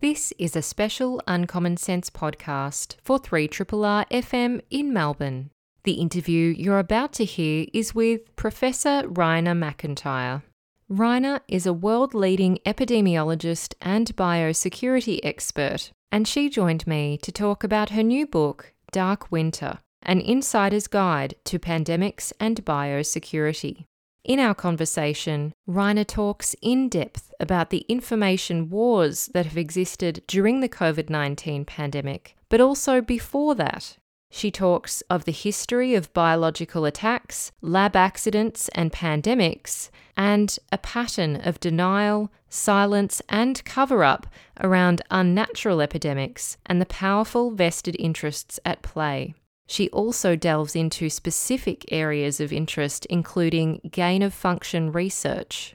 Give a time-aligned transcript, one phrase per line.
[0.00, 5.50] This is a special Uncommon Sense podcast for 3RRR FM in Melbourne.
[5.84, 10.42] The interview you're about to hear is with Professor Raina MacIntyre.
[10.90, 17.64] Raina is a world leading epidemiologist and biosecurity expert, and she joined me to talk
[17.64, 23.86] about her new book, Dark Winter An Insider's Guide to Pandemics and Biosecurity.
[24.24, 30.60] In our conversation, Raina talks in depth about the information wars that have existed during
[30.60, 33.98] the COVID 19 pandemic, but also before that.
[34.30, 41.36] She talks of the history of biological attacks, lab accidents, and pandemics, and a pattern
[41.36, 44.26] of denial, silence, and cover up
[44.58, 49.34] around unnatural epidemics and the powerful vested interests at play.
[49.66, 55.74] She also delves into specific areas of interest, including gain of function research.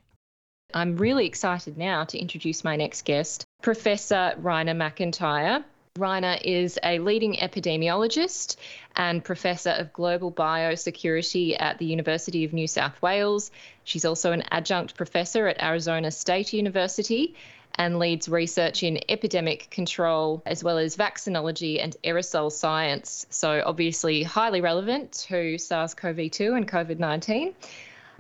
[0.74, 5.64] I'm really excited now to introduce my next guest, Professor Raina MacIntyre.
[5.98, 8.56] Raina is a leading epidemiologist
[8.96, 13.52] and professor of global biosecurity at the University of New South Wales.
[13.84, 17.36] She's also an adjunct professor at Arizona State University
[17.76, 23.26] and leads research in epidemic control as well as vaccinology and aerosol science.
[23.30, 27.54] So, obviously, highly relevant to SARS CoV 2 and COVID 19.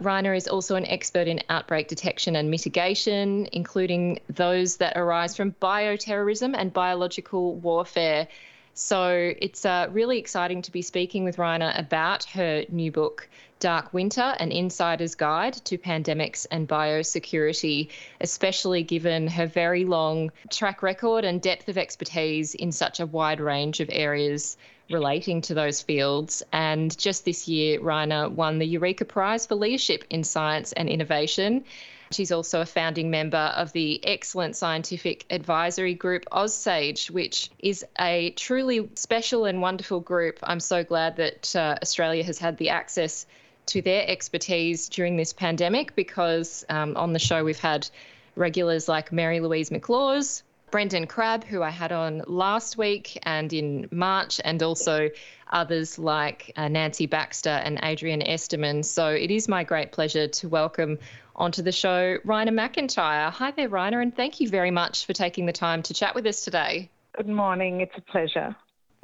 [0.01, 5.51] Raina is also an expert in outbreak detection and mitigation, including those that arise from
[5.61, 8.27] bioterrorism and biological warfare.
[8.73, 13.27] So it's uh, really exciting to be speaking with Raina about her new book,
[13.59, 17.89] Dark Winter An Insider's Guide to Pandemics and Biosecurity,
[18.21, 23.41] especially given her very long track record and depth of expertise in such a wide
[23.41, 24.55] range of areas
[24.89, 26.41] relating to those fields.
[26.53, 31.65] And just this year, Raina won the Eureka Prize for Leadership in Science and Innovation.
[32.11, 38.31] She's also a founding member of the excellent scientific advisory group OzSAGE, which is a
[38.31, 40.39] truly special and wonderful group.
[40.41, 43.27] I'm so glad that uh, Australia has had the access
[43.69, 47.89] to their expertise during this pandemic because um, on the show we've had
[48.35, 53.87] regulars like Mary Louise McLaws, Brendan Crabb, who I had on last week and in
[53.91, 55.09] March, and also
[55.51, 58.83] others like uh, Nancy Baxter and Adrian Esterman.
[58.85, 60.99] So it is my great pleasure to welcome
[61.35, 63.31] onto the show Raina MacIntyre.
[63.31, 66.25] Hi there, Raina, and thank you very much for taking the time to chat with
[66.25, 66.89] us today.
[67.15, 67.81] Good morning.
[67.81, 68.55] It's a pleasure.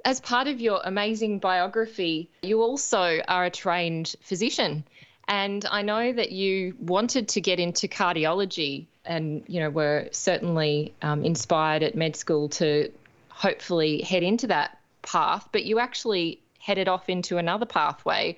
[0.05, 4.83] As part of your amazing biography, you also are a trained physician.
[5.27, 10.94] And I know that you wanted to get into cardiology and, you know, were certainly
[11.01, 12.91] um, inspired at med school to
[13.29, 18.38] hopefully head into that path, but you actually headed off into another pathway.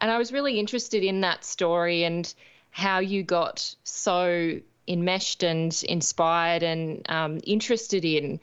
[0.00, 2.32] And I was really interested in that story and
[2.70, 8.38] how you got so enmeshed and inspired and um, interested in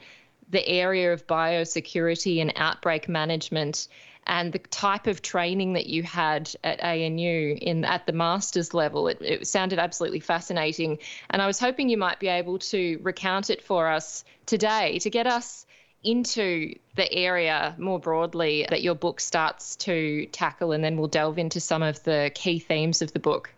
[0.50, 3.88] the area of biosecurity and outbreak management
[4.26, 9.08] and the type of training that you had at ANU in at the master's level.
[9.08, 10.98] It, it, sounded absolutely fascinating,
[11.30, 15.10] and I was hoping you might be able to recount it for us today to
[15.10, 15.66] get us
[16.02, 21.38] into the area more broadly that your book starts to tackle, and then we'll delve
[21.38, 23.52] into some of the key themes of the book.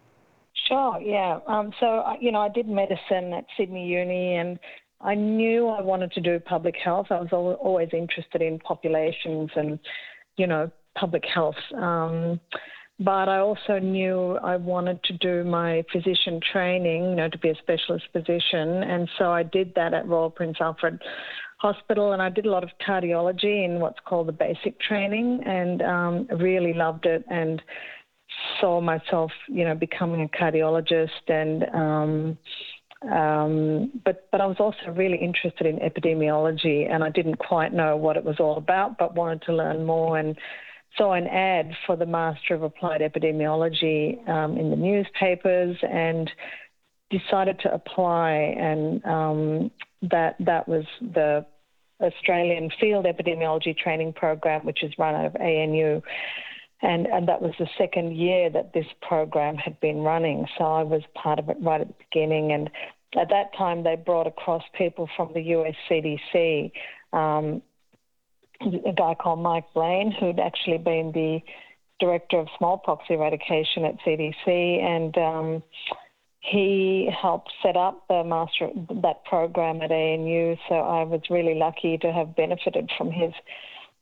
[0.66, 1.40] Sure, yeah.
[1.46, 4.58] Um, so, you know, I did medicine at Sydney Uni and
[5.00, 7.06] I knew I wanted to do public health.
[7.10, 9.78] I was always interested in populations and,
[10.36, 11.54] you know, public health.
[11.76, 12.40] Um,
[13.00, 17.50] but I also knew I wanted to do my physician training, you know, to be
[17.50, 18.82] a specialist physician.
[18.82, 21.00] And so I did that at Royal Prince Alfred
[21.58, 25.82] Hospital, and I did a lot of cardiology in what's called the basic training, and
[25.82, 27.24] um, really loved it.
[27.30, 27.62] And
[28.60, 32.38] saw myself, you know, becoming a cardiologist and um,
[33.02, 37.96] um, but but I was also really interested in epidemiology and I didn't quite know
[37.96, 40.36] what it was all about, but wanted to learn more and
[40.96, 46.30] saw an ad for the Master of Applied Epidemiology um, in the newspapers and
[47.10, 49.70] decided to apply and um,
[50.02, 51.46] that that was the
[52.00, 56.00] Australian Field Epidemiology Training Program, which is run out of ANU.
[56.80, 60.46] And, and that was the second year that this program had been running.
[60.56, 62.52] So I was part of it right at the beginning.
[62.52, 62.70] And
[63.16, 66.72] at that time, they brought across people from the US CDC,
[67.12, 67.62] um,
[68.60, 71.40] a guy called Mike Lane, who'd actually been the
[72.00, 74.82] director of smallpox eradication at CDC.
[74.82, 75.62] And um,
[76.40, 78.70] he helped set up the master
[79.02, 80.56] that program at ANU.
[80.68, 83.32] So I was really lucky to have benefited from his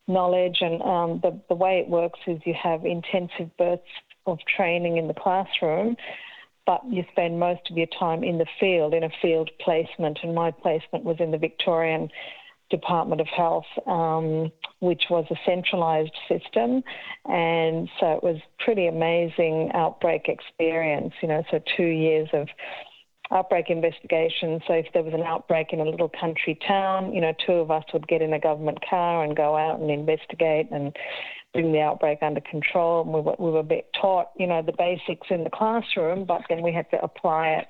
[0.09, 0.59] knowledge.
[0.61, 3.85] And um, the, the way it works is you have intensive bursts
[4.27, 5.97] of training in the classroom.
[6.67, 10.35] But you spend most of your time in the field, in a field placement, and
[10.35, 12.11] my placement was in the Victorian
[12.69, 16.83] Department of Health, um, which was a centralised system,
[17.27, 21.15] and so it was pretty amazing outbreak experience.
[21.23, 22.49] You know, so two years of
[23.31, 24.61] outbreak investigation.
[24.67, 27.71] So if there was an outbreak in a little country town, you know, two of
[27.71, 30.95] us would get in a government car and go out and investigate and
[31.57, 33.03] bring the outbreak under control.
[33.03, 36.43] And we were, we were bit taught, you know, the basics in the classroom, but
[36.49, 37.67] then we had to apply it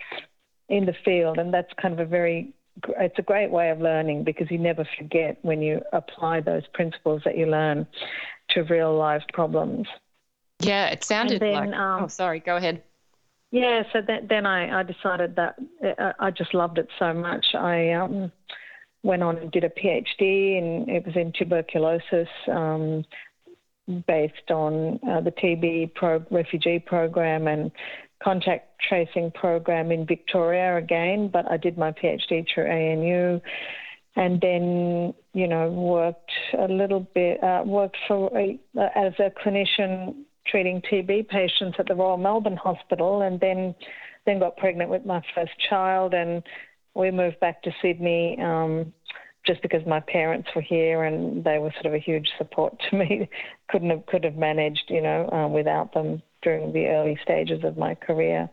[0.68, 1.38] in the field.
[1.38, 2.52] And that's kind of a very,
[2.98, 7.22] it's a great way of learning because you never forget when you apply those principles
[7.24, 7.86] that you learn
[8.50, 9.86] to real life problems.
[10.60, 11.74] Yeah, it sounded then, like.
[11.74, 12.40] Um, oh, sorry.
[12.40, 12.82] Go ahead.
[13.50, 15.56] Yeah, so that, then I, I decided that
[15.98, 17.54] uh, I just loved it so much.
[17.54, 18.32] I um,
[19.02, 23.04] went on and did a PhD, and it was in tuberculosis, um,
[24.06, 27.70] based on uh, the TB pro- refugee program and
[28.22, 31.28] contact tracing program in Victoria again.
[31.32, 33.40] But I did my PhD through ANU,
[34.16, 39.30] and then you know worked a little bit, uh, worked for a, uh, as a
[39.30, 40.14] clinician
[40.46, 43.74] treating TB patients at the Royal Melbourne Hospital, and then
[44.24, 46.42] then got pregnant with my first child, and
[46.94, 48.38] we moved back to Sydney.
[48.40, 48.92] Um,
[49.46, 52.96] just because my parents were here and they were sort of a huge support to
[52.96, 53.28] me,
[53.68, 57.76] couldn't have could have managed, you know, uh, without them during the early stages of
[57.76, 58.48] my career,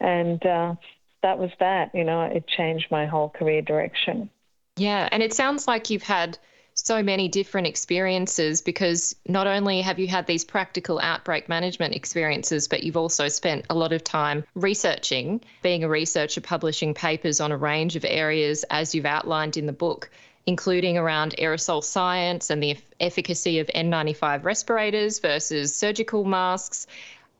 [0.00, 0.74] and uh,
[1.22, 1.90] that was that.
[1.94, 4.30] You know, it changed my whole career direction.
[4.76, 6.38] Yeah, and it sounds like you've had
[6.74, 12.68] so many different experiences because not only have you had these practical outbreak management experiences,
[12.68, 17.52] but you've also spent a lot of time researching, being a researcher, publishing papers on
[17.52, 20.10] a range of areas as you've outlined in the book,
[20.46, 26.86] including around aerosol science and the efficacy of N95 respirators versus surgical masks.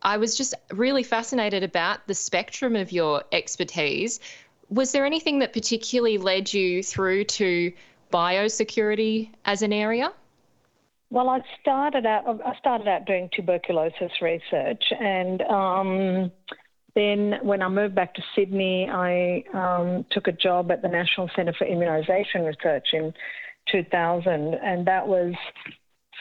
[0.03, 4.21] I was just really fascinated about the spectrum of your expertise.
[4.69, 7.73] Was there anything that particularly led you through to
[8.13, 10.13] biosecurity as an area?
[11.11, 12.41] Well, I started out.
[12.45, 16.33] I started out doing tuberculosis research, and um,
[16.95, 21.29] then when I moved back to Sydney, I um, took a job at the National
[21.37, 23.13] Centre for Immunisation Research in
[23.71, 25.35] 2000, and that was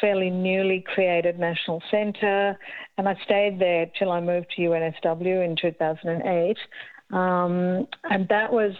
[0.01, 2.57] fairly newly created national centre,
[2.97, 6.57] and I stayed there till I moved to UNSW in 2008.
[7.11, 8.73] Um, and that was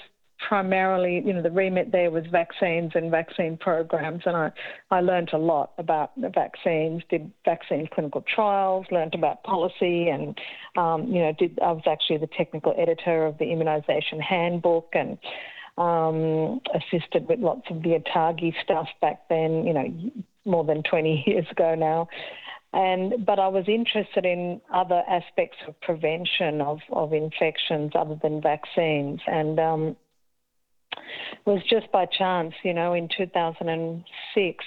[0.47, 4.51] primarily, you know, the remit there was vaccines and vaccine programs, and I,
[4.89, 10.37] I learned a lot about the vaccines, did vaccine clinical trials, learned about policy, and,
[10.77, 15.17] um, you know, did I was actually the technical editor of the immunisation handbook and
[15.77, 20.11] um, assisted with lots of the ATAGI stuff back then, you know,
[20.45, 22.07] more than 20 years ago now.
[22.73, 28.41] And but I was interested in other aspects of prevention of, of infections other than
[28.41, 29.97] vaccines, and um,
[31.45, 34.65] was just by chance, you know, in 2006,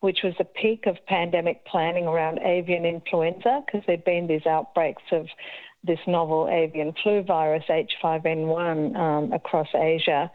[0.00, 5.02] which was the peak of pandemic planning around avian influenza, because there'd been these outbreaks
[5.12, 5.26] of
[5.82, 10.30] this novel avian flu virus, H5N1, um, across Asia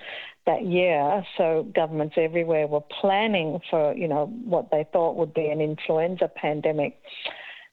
[0.45, 1.23] that year.
[1.37, 6.27] So governments everywhere were planning for, you know, what they thought would be an influenza
[6.27, 6.99] pandemic.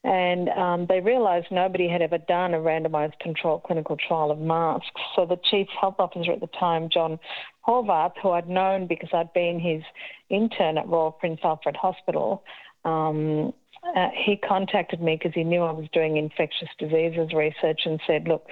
[0.06, 5.00] And um, they realised nobody had ever done a randomised controlled clinical trial of masks.
[5.16, 7.18] So the chief health officer at the time, John
[7.66, 9.82] Horvath, who I'd known because I'd been his
[10.30, 12.44] intern at Royal Prince Alfred Hospital,
[12.84, 13.52] um,
[13.96, 18.28] uh, he contacted me because he knew I was doing infectious diseases research and said,
[18.28, 18.46] look,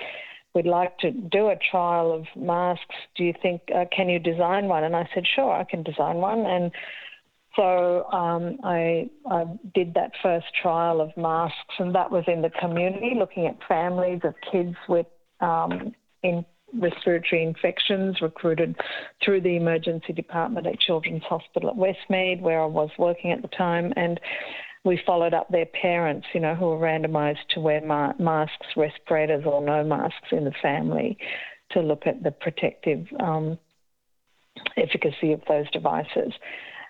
[0.56, 2.96] we'd like to do a trial of masks.
[3.16, 4.82] Do you think, uh, can you design one?
[4.82, 6.46] And I said, sure, I can design one.
[6.46, 6.73] And
[7.56, 9.44] so um, I, I,
[9.75, 14.20] did that first trial of masks, and that was in the community, looking at families
[14.25, 15.06] of kids with
[15.40, 16.44] um, in
[16.80, 18.75] respiratory infections, recruited
[19.25, 23.49] through the emergency department at Children's Hospital at Westmead, where I was working at the
[23.49, 24.18] time, and
[24.84, 29.44] we followed up their parents, you know, who were randomised to wear ma- masks, respirators,
[29.46, 31.16] or no masks in the family,
[31.70, 33.58] to look at the protective um,
[34.76, 36.32] efficacy of those devices.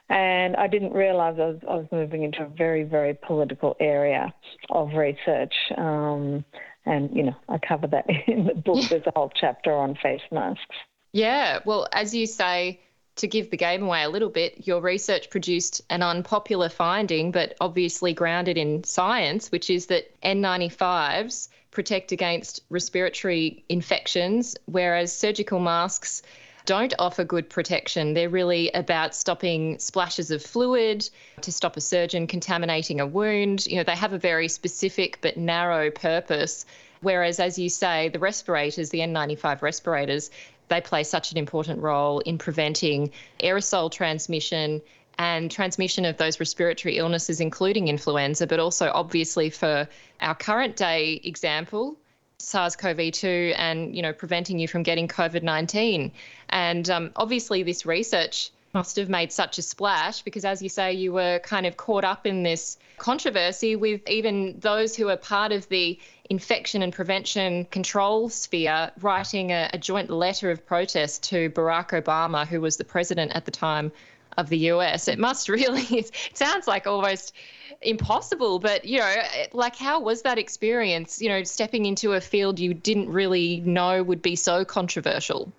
[0.09, 4.35] And I didn't realize I was, I was moving into a very, very political area
[4.71, 5.55] of research.
[5.77, 6.45] Um,
[6.85, 8.85] and, you know, I cover that in the book.
[8.89, 10.77] There's a whole chapter on face masks.
[11.13, 11.61] Yeah.
[11.65, 12.81] Well, as you say,
[13.17, 17.55] to give the game away a little bit, your research produced an unpopular finding, but
[17.61, 26.23] obviously grounded in science, which is that N95s protect against respiratory infections, whereas surgical masks
[26.67, 28.15] don't offer good protection.
[28.15, 31.09] They're really about stopping splashes of fluid
[31.43, 33.67] to stop a surgeon contaminating a wound.
[33.67, 36.65] You know, they have a very specific but narrow purpose
[37.05, 40.31] Whereas, as you say, the respirators, the N95 respirators,
[40.69, 44.81] they play such an important role in preventing aerosol transmission
[45.19, 49.87] and transmission of those respiratory illnesses, including influenza, but also obviously for
[50.23, 51.99] our current day example,
[52.45, 56.11] SARS-CoV-2, and you know preventing you from getting COVID-19.
[56.51, 60.93] And um, obviously, this research must have made such a splash because, as you say,
[60.93, 65.53] you were kind of caught up in this controversy with even those who are part
[65.53, 65.99] of the
[66.29, 72.47] infection and prevention control sphere writing a, a joint letter of protest to Barack Obama,
[72.47, 73.93] who was the president at the time
[74.37, 75.09] of the US.
[75.09, 77.35] It must really, it sounds like almost
[77.81, 79.15] impossible, but you know,
[79.53, 84.03] like how was that experience, you know, stepping into a field you didn't really know
[84.03, 85.53] would be so controversial?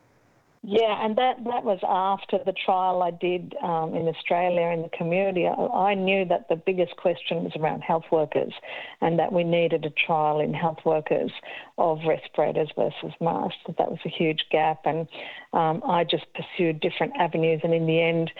[0.67, 4.89] Yeah, and that, that was after the trial I did um, in Australia in the
[4.97, 5.45] community.
[5.45, 8.51] I, I, knew that the biggest question was around health workers
[8.99, 11.29] and that we needed a trial in health workers
[11.77, 13.59] of respirators versus masks.
[13.77, 15.07] That was a huge gap, and
[15.53, 17.61] um, I just pursued different avenues.
[17.63, 18.31] And in the end,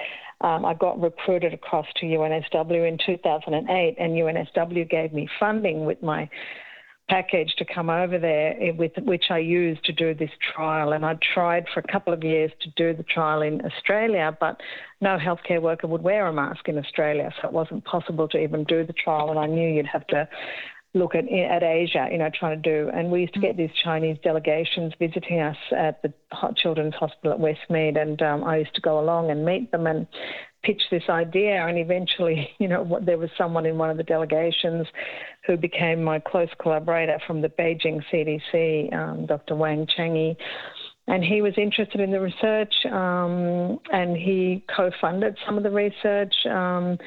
[0.41, 6.01] um, I got recruited across to UNSW in 2008, and UNSW gave me funding with
[6.01, 6.27] my
[7.07, 10.93] package to come over there, eh, with which I used to do this trial.
[10.93, 14.59] And I tried for a couple of years to do the trial in Australia, but
[15.01, 18.63] no healthcare worker would wear a mask in Australia, so it wasn't possible to even
[18.63, 19.29] do the trial.
[19.29, 20.27] And I knew you'd have to
[20.95, 22.89] look at at Asia, you know, trying to do.
[22.89, 26.13] And we used to get these Chinese delegations visiting us at the
[26.57, 30.07] Children's Hospital at Westmead, and um, I used to go along and meet them and
[30.65, 31.65] pitch this idea.
[31.65, 34.87] And eventually, you know, what, there was someone in one of the delegations
[35.45, 39.55] who became my close collaborator from the Beijing CDC, um, Dr.
[39.55, 40.35] Wang Quanyi.
[41.07, 46.33] And he was interested in the research, um, and he co-funded some of the research.
[46.49, 46.97] Um,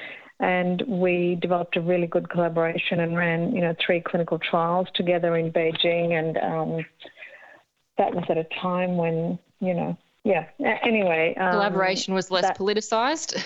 [0.41, 5.37] and we developed a really good collaboration and ran, you know, three clinical trials together
[5.37, 6.13] in Beijing.
[6.13, 6.87] And um,
[7.99, 10.47] that was at a time when, you know, yeah.
[10.83, 13.43] Anyway, um, collaboration was less that, politicized.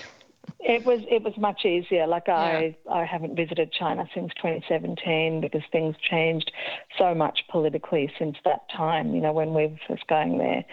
[0.61, 2.07] It was it was much easier.
[2.07, 2.37] Like yeah.
[2.37, 6.50] I I haven't visited China since 2017 because things changed
[6.99, 9.14] so much politically since that time.
[9.14, 10.64] You know when we was going there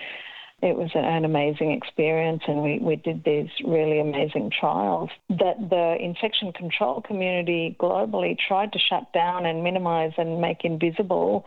[0.62, 5.96] it was an amazing experience and we, we did these really amazing trials that the
[6.00, 11.46] infection control community globally tried to shut down and minimize and make invisible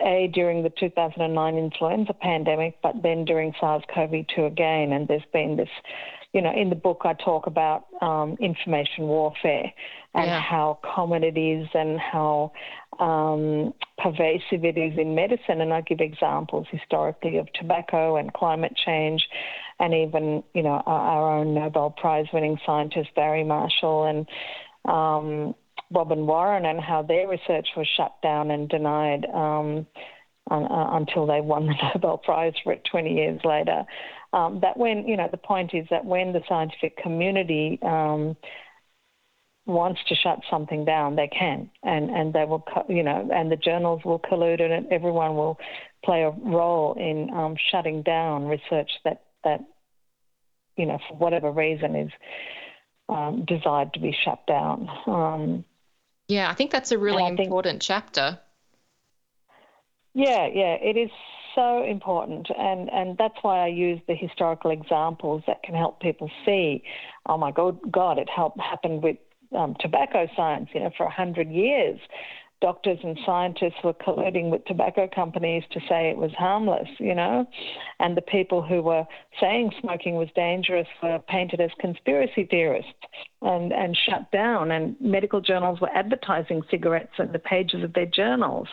[0.00, 5.68] a during the 2009 influenza pandemic but then during SARS-CoV-2 again and there's been this
[6.32, 9.72] you know in the book I talk about um, information warfare
[10.14, 10.40] and yeah.
[10.40, 12.52] how common it is and how
[13.00, 15.60] um, pervasive it is in medicine.
[15.60, 19.26] And I give examples historically of tobacco and climate change,
[19.78, 24.26] and even you know our, our own Nobel Prize winning scientist Barry Marshall and
[24.84, 25.54] um,
[25.92, 29.26] Robin Warren, and how their research was shut down and denied.
[29.32, 29.86] Um,
[30.50, 33.84] uh, until they won the Nobel Prize for it 20 years later.
[34.32, 38.36] Um, that when, you know, the point is that when the scientific community um,
[39.66, 43.56] wants to shut something down, they can, and and they will, you know, and the
[43.56, 45.58] journals will collude, and everyone will
[46.04, 49.60] play a role in um, shutting down research that that,
[50.76, 52.10] you know, for whatever reason is
[53.08, 54.88] um, desired to be shut down.
[55.06, 55.64] Um,
[56.28, 58.38] yeah, I think that's a really important think, chapter.
[60.14, 61.10] Yeah, yeah, it is
[61.54, 66.30] so important, and and that's why I use the historical examples that can help people
[66.44, 66.82] see.
[67.26, 69.16] Oh my God, God, it helped happened with
[69.56, 70.68] um, tobacco science.
[70.74, 71.98] You know, for a hundred years,
[72.62, 76.88] doctors and scientists were colluding with tobacco companies to say it was harmless.
[76.98, 77.46] You know,
[78.00, 79.04] and the people who were
[79.38, 82.92] saying smoking was dangerous were painted as conspiracy theorists
[83.42, 84.70] and and shut down.
[84.70, 88.68] And medical journals were advertising cigarettes in the pages of their journals.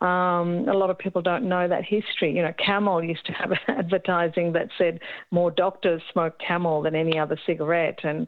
[0.00, 2.36] Um, a lot of people don't know that history.
[2.36, 5.00] You know, Camel used to have advertising that said
[5.30, 8.26] more doctors smoke Camel than any other cigarette, and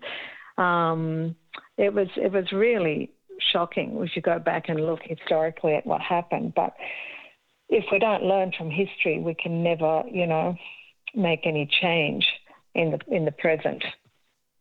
[0.56, 1.36] um,
[1.76, 3.12] it was it was really
[3.52, 6.54] shocking if you go back and look historically at what happened.
[6.54, 6.74] But
[7.68, 10.56] if we don't learn from history, we can never, you know,
[11.14, 12.26] make any change
[12.74, 13.84] in the in the present.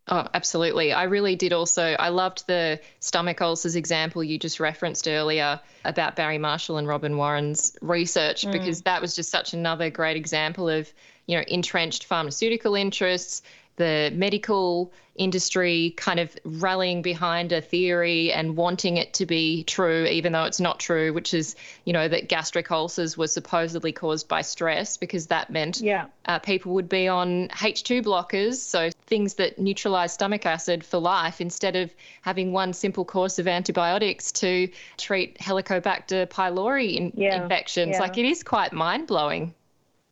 [0.08, 0.94] Oh, absolutely.
[0.94, 1.84] I really did also.
[1.84, 7.18] I loved the stomach ulcers example you just referenced earlier about Barry Marshall and Robin
[7.18, 8.52] Warren's research, mm.
[8.52, 10.92] because that was just such another great example of,
[11.26, 13.42] you know, entrenched pharmaceutical interests
[13.78, 20.06] the medical industry kind of rallying behind a theory and wanting it to be true,
[20.06, 21.56] even though it's not true, which is,
[21.86, 26.08] you know, that gastric ulcers were supposedly caused by stress because that meant yeah.
[26.26, 31.40] uh, people would be on H2 blockers, so things that neutralize stomach acid for life,
[31.40, 37.42] instead of having one simple course of antibiotics to treat Helicobacter pylori in- yeah.
[37.42, 37.94] infections.
[37.94, 38.02] Yeah.
[38.02, 39.54] Like it is quite mind blowing.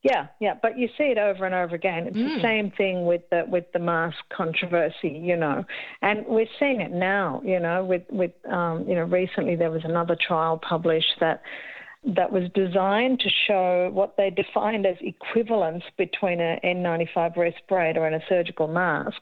[0.04, 2.08] Yeah, yeah, but you see it over and over again.
[2.08, 2.36] It's mm.
[2.36, 5.64] the same thing with the with the mask controversy, you know,
[6.02, 7.42] and we're seeing it now.
[7.46, 11.42] You know, with with um, you know, recently there was another trial published that
[12.06, 18.16] that was designed to show what they defined as equivalence between an N95 respirator and
[18.16, 19.22] a surgical mask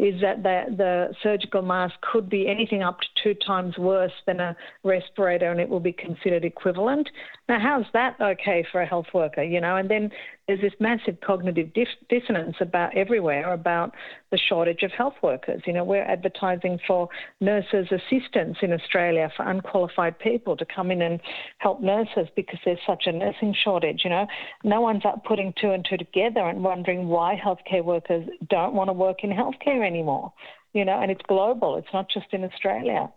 [0.00, 4.40] is that the, the surgical mask could be anything up to two times worse than
[4.40, 7.06] a respirator and it will be considered equivalent.
[7.50, 9.74] Now, how's that okay for a health worker, you know?
[9.74, 10.12] And then
[10.46, 11.72] there's this massive cognitive
[12.08, 13.92] dissonance about everywhere about
[14.30, 15.60] the shortage of health workers.
[15.66, 17.08] You know, we're advertising for
[17.40, 21.18] nurses' assistants in Australia for unqualified people to come in and
[21.58, 24.02] help nurses because there's such a nursing shortage.
[24.04, 24.28] You know,
[24.62, 28.90] no one's up putting two and two together and wondering why healthcare workers don't want
[28.90, 30.32] to work in healthcare anymore.
[30.72, 31.78] You know, and it's global.
[31.78, 33.10] It's not just in Australia.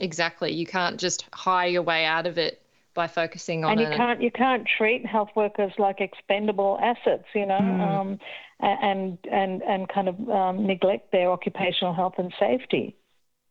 [0.00, 0.52] Exactly.
[0.52, 2.60] You can't just hire your way out of it
[2.94, 7.46] by focusing on and you can't you can't treat health workers like expendable assets you
[7.46, 7.80] know mm.
[7.80, 8.18] um,
[8.60, 12.96] and and and kind of um, neglect their occupational health and safety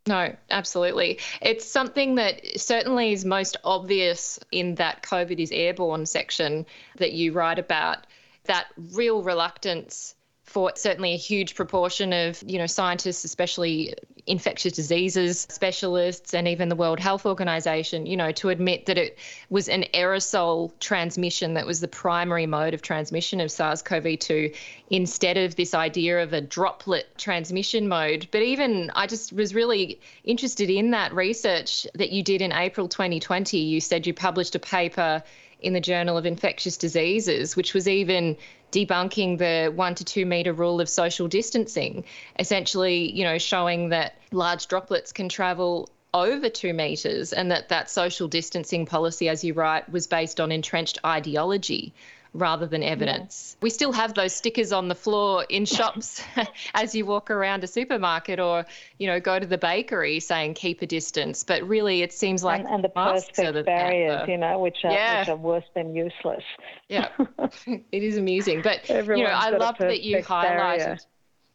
[0.07, 1.19] no, absolutely.
[1.41, 6.65] It's something that certainly is most obvious in that COVID is airborne section
[6.95, 8.07] that you write about.
[8.45, 10.15] That real reluctance
[10.47, 13.93] for certainly a huge proportion of you know scientists especially
[14.25, 19.17] infectious diseases specialists and even the World Health Organization you know to admit that it
[19.49, 24.55] was an aerosol transmission that was the primary mode of transmission of SARS-CoV-2
[24.89, 28.27] instead of this idea of a droplet transmission mode.
[28.31, 32.87] But even I just was really interested in that research that you did in April
[32.87, 35.21] 2020 you said you published a paper
[35.59, 38.37] in the Journal of Infectious Diseases, which was even
[38.71, 42.03] debunking the one to two meter rule of social distancing,
[42.39, 47.89] essentially, you know, showing that large droplets can travel over two metres and that that
[47.89, 51.93] social distancing policy, as you write, was based on entrenched ideology
[52.37, 53.55] rather than evidence.
[53.55, 53.63] Yeah.
[53.63, 56.21] We still have those stickers on the floor in shops
[56.73, 58.65] as you walk around a supermarket or,
[58.97, 61.43] you know, go to the bakery saying keep a distance.
[61.43, 65.19] But really, it seems like and, and the Perspex barriers, you know, which are, yeah.
[65.21, 66.43] which are worse than useless.
[66.87, 67.09] yeah,
[67.67, 68.61] it is amusing.
[68.61, 70.77] But you know, I love that you highlighted.
[70.77, 70.97] Barrier.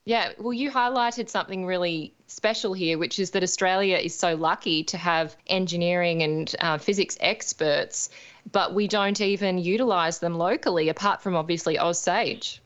[0.05, 4.83] Yeah, well, you highlighted something really special here, which is that Australia is so lucky
[4.85, 8.11] to have engineering and uh, physics experts
[8.51, 12.61] but we don't even utilise them locally, apart from obviously OzSAGE.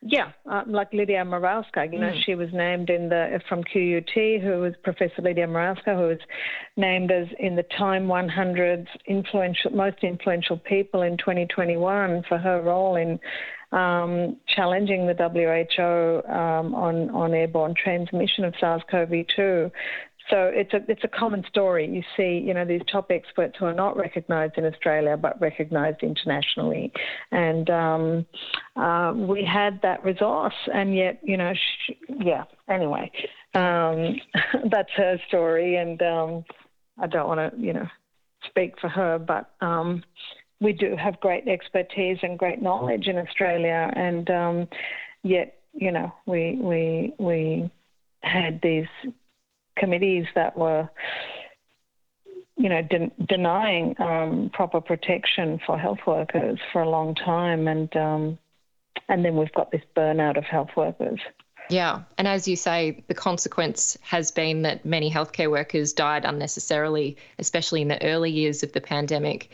[0.00, 2.22] Yeah, uh, like Lydia Morawska, you know, mm.
[2.24, 6.18] she was named in the from QUT, who was Professor Lydia Morawska, who was
[6.76, 12.94] named as in the Time 100 influential, most influential people in 2021 for her role
[12.94, 13.18] in
[13.72, 19.70] um, challenging the WHO um, on on airborne transmission of SARS-CoV-2.
[20.30, 21.88] So it's a it's a common story.
[21.88, 26.02] You see, you know, these top experts who are not recognised in Australia but recognised
[26.02, 26.92] internationally,
[27.30, 28.26] and um,
[28.76, 32.44] uh, we had that resource, and yet, you know, sh- yeah.
[32.68, 33.10] Anyway,
[33.54, 34.16] um,
[34.70, 36.44] that's her story, and um,
[36.98, 37.86] I don't want to, you know,
[38.46, 40.02] speak for her, but um,
[40.60, 44.68] we do have great expertise and great knowledge in Australia, and um,
[45.22, 47.70] yet, you know, we we we
[48.22, 48.86] had these
[49.78, 50.88] committees that were
[52.58, 57.96] you know, de- denying um, proper protection for health workers for a long time, and
[57.96, 58.38] um,
[59.08, 61.20] and then we've got this burnout of health workers.
[61.70, 67.16] Yeah, and as you say, the consequence has been that many healthcare workers died unnecessarily,
[67.38, 69.50] especially in the early years of the pandemic.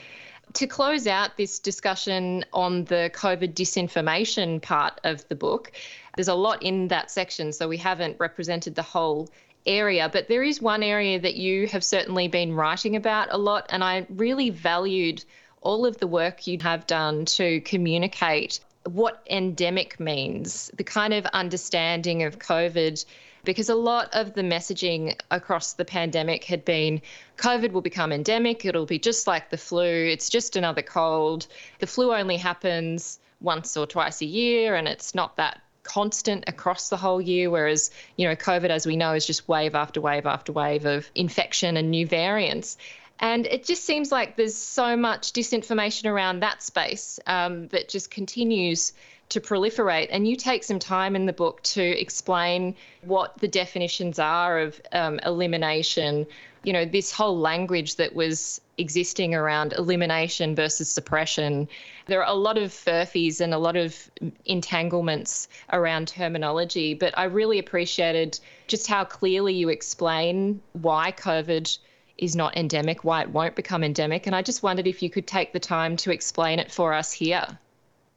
[0.54, 5.72] To close out this discussion on the COVID disinformation part of the book,
[6.16, 9.28] there's a lot in that section, so we haven't represented the whole
[9.66, 13.66] area, but there is one area that you have certainly been writing about a lot,
[13.70, 15.24] and I really valued
[15.60, 21.24] all of the work you have done to communicate what endemic means, the kind of
[21.26, 23.04] understanding of COVID,
[23.44, 27.00] because a lot of the messaging across the pandemic had been
[27.38, 31.46] COVID will become endemic, it'll be just like the flu, it's just another cold.
[31.78, 36.88] The flu only happens once or twice a year, and it's not that constant across
[36.88, 40.26] the whole year, whereas, you know, COVID, as we know, is just wave after wave
[40.26, 42.76] after wave of infection and new variants.
[43.20, 48.10] And it just seems like there's so much disinformation around that space um, that just
[48.10, 48.92] continues
[49.28, 50.08] to proliferate.
[50.10, 54.80] And you take some time in the book to explain what the definitions are of
[54.92, 56.26] um, elimination.
[56.64, 61.68] You know, this whole language that was existing around elimination versus suppression.
[62.06, 63.96] There are a lot of furphies and a lot of
[64.44, 71.78] entanglements around terminology, but I really appreciated just how clearly you explain why COVID
[72.18, 74.26] is not endemic, why it won't become endemic.
[74.26, 77.12] And I just wondered if you could take the time to explain it for us
[77.12, 77.46] here.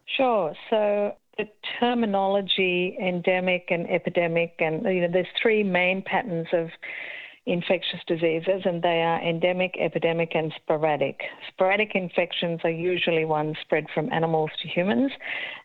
[0.05, 0.53] Sure.
[0.69, 1.47] So the
[1.79, 6.69] terminology endemic and epidemic, and you know, there's three main patterns of
[7.47, 11.21] infectious diseases, and they are endemic, epidemic, and sporadic.
[11.47, 15.11] Sporadic infections are usually ones spread from animals to humans,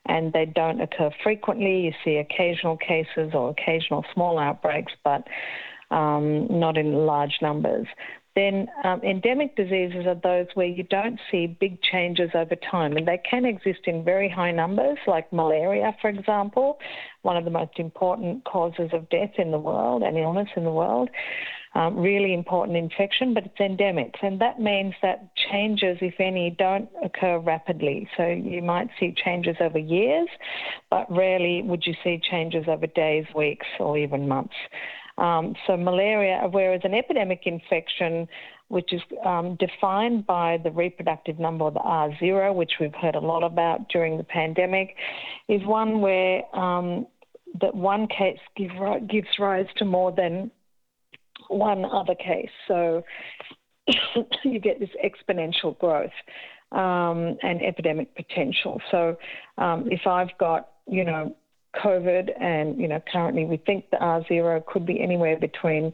[0.07, 1.81] and they don't occur frequently.
[1.81, 5.27] You see occasional cases or occasional small outbreaks, but
[5.91, 7.87] um, not in large numbers.
[8.35, 13.07] Then um, endemic diseases are those where you don't see big changes over time, and
[13.07, 16.79] they can exist in very high numbers, like malaria, for example,
[17.21, 20.71] one of the most important causes of death in the world and illness in the
[20.71, 21.11] world.
[21.75, 26.91] Um, really important infection, but it's endemic, and that means that changes, if any, don't
[27.03, 28.07] occur rapidly.
[28.19, 30.29] So you might see changes over years,
[30.91, 34.55] but rarely would you see changes over days, weeks, or even months.
[35.19, 38.29] Um, so malaria, whereas an epidemic infection,
[38.69, 43.43] which is um, defined by the reproductive number, the R0, which we've heard a lot
[43.43, 44.97] about during the pandemic,
[45.49, 47.07] is one where um,
[47.61, 48.71] that one case give,
[49.09, 50.51] gives rise to more than
[51.55, 52.51] one other case.
[52.69, 53.03] So
[54.45, 56.11] you get this exponential growth
[56.73, 58.81] um, and epidemic potential.
[58.91, 59.17] So
[59.59, 61.35] um, if I've got, you know,
[61.83, 65.93] COVID, and you know currently we think the R0 could be anywhere between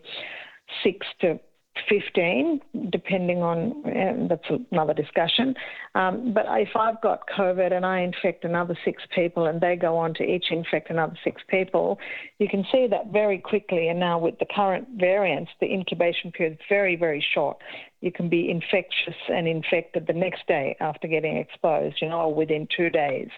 [0.83, 1.39] six to
[1.89, 2.61] 15,
[2.91, 5.55] depending on, and that's another discussion.
[5.95, 9.97] Um, but if I've got COVID and I infect another six people and they go
[9.97, 11.99] on to each infect another six people,
[12.39, 13.89] you can see that very quickly.
[13.89, 17.59] And now with the current variants, the incubation period is very, very short.
[18.01, 22.35] You can be infectious and infected the next day after getting exposed, you know, or
[22.35, 23.29] within two days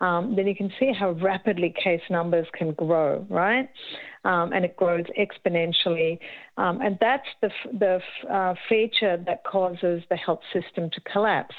[0.00, 3.68] um, then you can see how rapidly case numbers can grow, right?
[4.24, 6.18] Um, and it grows exponentially.
[6.56, 11.54] Um, and that's the, the uh, feature that causes the health system to collapse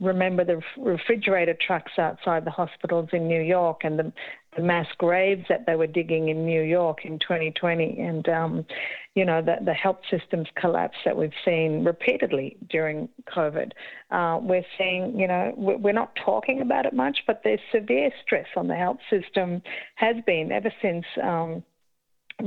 [0.00, 4.12] remember the refrigerator trucks outside the hospitals in New York and the,
[4.56, 8.66] the mass graves that they were digging in New York in 2020, and um,
[9.14, 13.72] you know the, the health systems collapse that we've seen repeatedly during COVID.
[14.10, 18.48] Uh, we're seeing, you know, we're not talking about it much, but there's severe stress
[18.56, 19.62] on the health system
[19.94, 21.62] has been ever since um,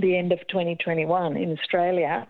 [0.01, 2.27] the end of 2021 in Australia.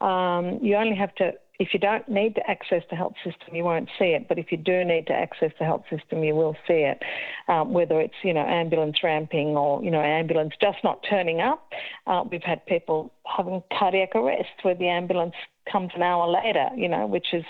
[0.00, 3.64] Um, you only have to if you don't need to access the health system, you
[3.64, 4.26] won't see it.
[4.28, 7.02] But if you do need to access the health system, you will see it.
[7.48, 11.68] Um, whether it's you know ambulance ramping or you know ambulance just not turning up.
[12.06, 15.34] Uh, we've had people having cardiac arrest where the ambulance
[15.70, 16.70] comes an hour later.
[16.74, 17.44] You know, which is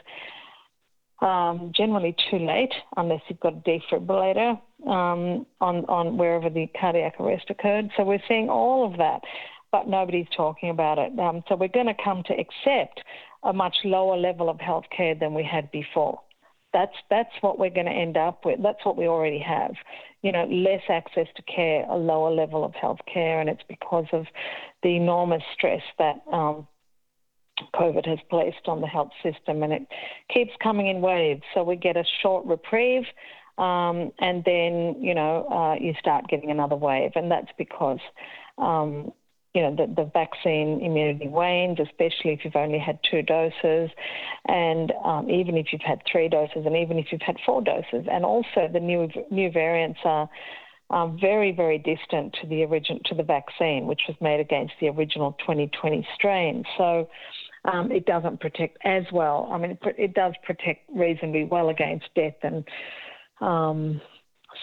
[1.22, 7.20] um, generally too late unless you've got a defibrillator um, on on wherever the cardiac
[7.20, 7.90] arrest occurred.
[7.96, 9.20] So we're seeing all of that
[9.72, 11.16] but nobody's talking about it.
[11.18, 13.00] Um, so we're going to come to accept
[13.42, 16.20] a much lower level of healthcare than we had before.
[16.72, 18.60] That's that's what we're going to end up with.
[18.62, 19.72] That's what we already have.
[20.22, 24.26] You know, less access to care, a lower level of healthcare, and it's because of
[24.82, 26.68] the enormous stress that um,
[27.74, 29.86] COVID has placed on the health system, and it
[30.32, 31.42] keeps coming in waves.
[31.54, 33.04] So we get a short reprieve,
[33.58, 38.00] um, and then you know uh, you start getting another wave, and that's because
[38.58, 39.12] um,
[39.54, 43.90] you know, the, the vaccine immunity wanes, especially if you've only had two doses,
[44.46, 48.06] and um, even if you've had three doses, and even if you've had four doses.
[48.10, 50.28] And also, the new new variants are
[50.90, 54.88] um, very, very distant to the origin to the vaccine, which was made against the
[54.88, 56.64] original 2020 strain.
[56.78, 57.08] So.
[57.62, 59.46] Um, it doesn't protect as well.
[59.52, 62.64] I mean, it, it, does protect reasonably well against death and
[63.42, 64.00] um,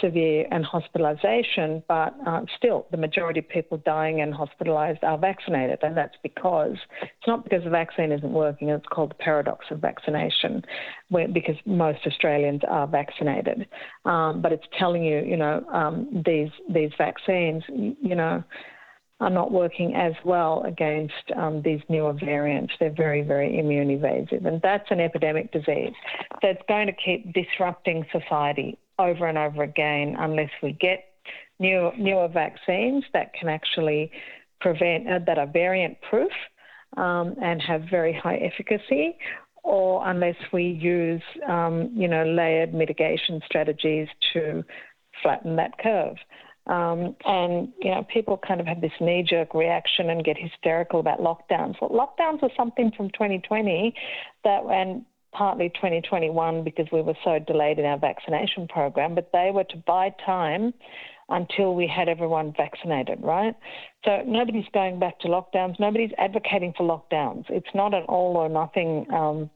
[0.01, 5.79] severe and hospitalisation, but uh, still the majority of people dying and hospitalised are vaccinated,
[5.81, 8.69] and that's because it's not because the vaccine isn't working.
[8.69, 10.63] It's called the paradox of vaccination,
[11.09, 13.67] where, because most Australians are vaccinated,
[14.05, 18.43] um, but it's telling you, you know, um, these these vaccines, you know.
[19.19, 22.71] Are not working as well against um, these newer variants.
[22.79, 24.45] They're very, very immune evasive.
[24.45, 25.95] And that's an epidemic disease
[26.43, 31.05] that's going to keep disrupting society over and over again unless we get
[31.59, 34.11] new, newer vaccines that can actually
[34.59, 36.31] prevent, uh, that are variant proof
[36.97, 39.17] um, and have very high efficacy,
[39.63, 44.63] or unless we use, um, you know, layered mitigation strategies to
[45.21, 46.15] flatten that curve.
[46.67, 51.19] Um, and you know, people kind of have this knee-jerk reaction and get hysterical about
[51.19, 51.75] lockdowns.
[51.81, 53.93] Well, lockdowns are something from 2020
[54.43, 59.51] that, and partly 2021 because we were so delayed in our vaccination program, but they
[59.53, 60.73] were to buy time
[61.29, 63.53] until we had everyone vaccinated, right?
[64.05, 65.79] So nobody's going back to lockdowns.
[65.79, 67.45] Nobody's advocating for lockdowns.
[67.49, 69.49] It's not an all or nothing um,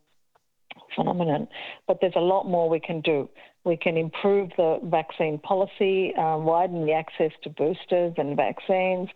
[0.95, 1.47] phenomenon,
[1.87, 3.29] but there's a lot more we can do.
[3.63, 9.07] We can improve the vaccine policy, um, widen the access to boosters and vaccines.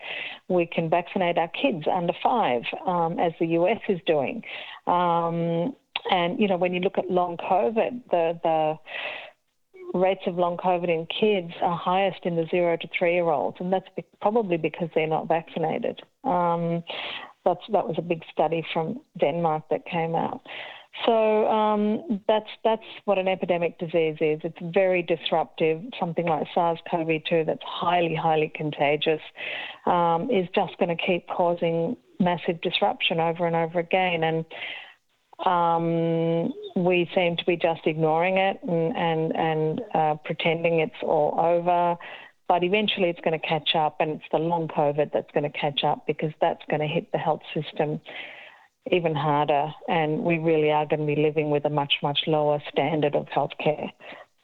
[0.48, 4.44] We can vaccinate our kids under five, um, as the US is doing.
[4.88, 5.76] Um,
[6.12, 8.76] and you know, when you look at long COVID, the the
[9.98, 13.58] rates of long COVID in kids are highest in the zero to three year olds,
[13.60, 13.88] and that's
[14.22, 16.02] probably because they're not vaccinated.
[16.24, 16.84] Um,
[17.44, 20.42] that's that was a big study from Denmark that came out.
[21.06, 24.40] So um, that's that's what an epidemic disease is.
[24.44, 25.82] It's very disruptive.
[26.00, 29.22] Something like SARS-CoV-2 that's highly highly contagious
[29.86, 34.24] um, is just going to keep causing massive disruption over and over again.
[34.24, 34.46] And
[35.40, 41.36] um, we seem to be just ignoring it and and, and uh, pretending it's all
[41.40, 41.98] over.
[42.48, 45.58] But eventually, it's going to catch up, and it's the long COVID that's going to
[45.58, 48.00] catch up because that's going to hit the health system
[48.92, 49.74] even harder.
[49.88, 53.26] And we really are going to be living with a much much lower standard of
[53.28, 53.90] healthcare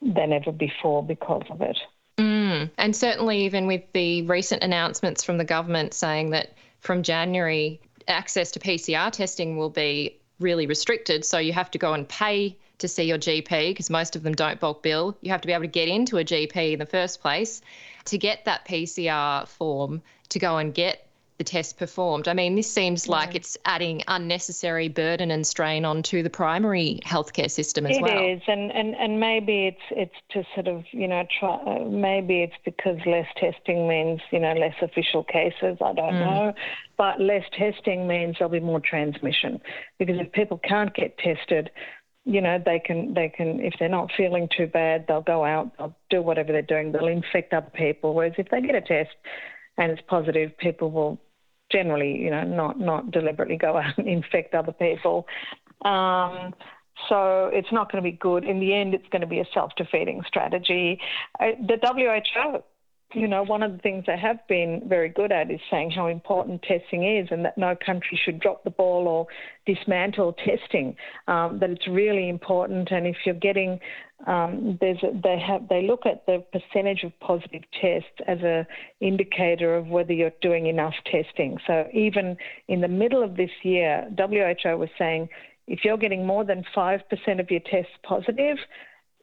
[0.02, 1.78] than ever before because of it.
[2.18, 2.70] Mm.
[2.76, 8.50] And certainly, even with the recent announcements from the government saying that from January, access
[8.52, 11.24] to PCR testing will be really restricted.
[11.24, 14.34] So you have to go and pay to see your GP because most of them
[14.34, 15.16] don't bulk bill.
[15.20, 17.62] You have to be able to get into a GP in the first place
[18.06, 21.06] to get that PCR form to go and get
[21.38, 22.28] the test performed.
[22.28, 23.12] I mean, this seems yeah.
[23.12, 28.16] like it's adding unnecessary burden and strain onto the primary healthcare system as it well.
[28.16, 31.54] It is, and, and and maybe it's it's to sort of you know try.
[31.54, 35.78] Uh, maybe it's because less testing means you know less official cases.
[35.80, 36.20] I don't mm.
[36.20, 36.54] know,
[36.96, 39.60] but less testing means there'll be more transmission
[39.98, 41.70] because if people can't get tested,
[42.24, 45.72] you know they can they can if they're not feeling too bad they'll go out
[45.76, 49.10] they'll do whatever they're doing they'll infect other people whereas if they get a test
[49.78, 51.20] and it's positive people will
[51.70, 55.26] generally you know not not deliberately go out and infect other people
[55.84, 56.54] um,
[57.08, 58.44] so it's not going to be good.
[58.44, 61.00] In the end, it's going to be a self-defeating strategy.
[61.40, 62.62] Uh, the WHO
[63.14, 66.06] you know, one of the things they have been very good at is saying how
[66.06, 69.26] important testing is and that no country should drop the ball or
[69.66, 70.96] dismantle testing,
[71.28, 72.90] um, that it's really important.
[72.90, 73.80] And if you're getting,
[74.26, 78.66] um, there's a, they have they look at the percentage of positive tests as a
[79.00, 81.58] indicator of whether you're doing enough testing.
[81.66, 82.36] So even
[82.68, 85.28] in the middle of this year, WHO was saying
[85.66, 88.58] if you're getting more than 5% of your tests positive,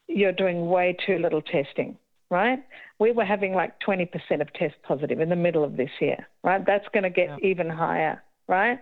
[0.07, 1.97] you're doing way too little testing
[2.29, 2.59] right?
[2.99, 4.07] We were having like 20%
[4.41, 6.63] of tests positive in the middle of this year, right?
[6.65, 7.49] That's going to get yeah.
[7.49, 8.79] even higher, right?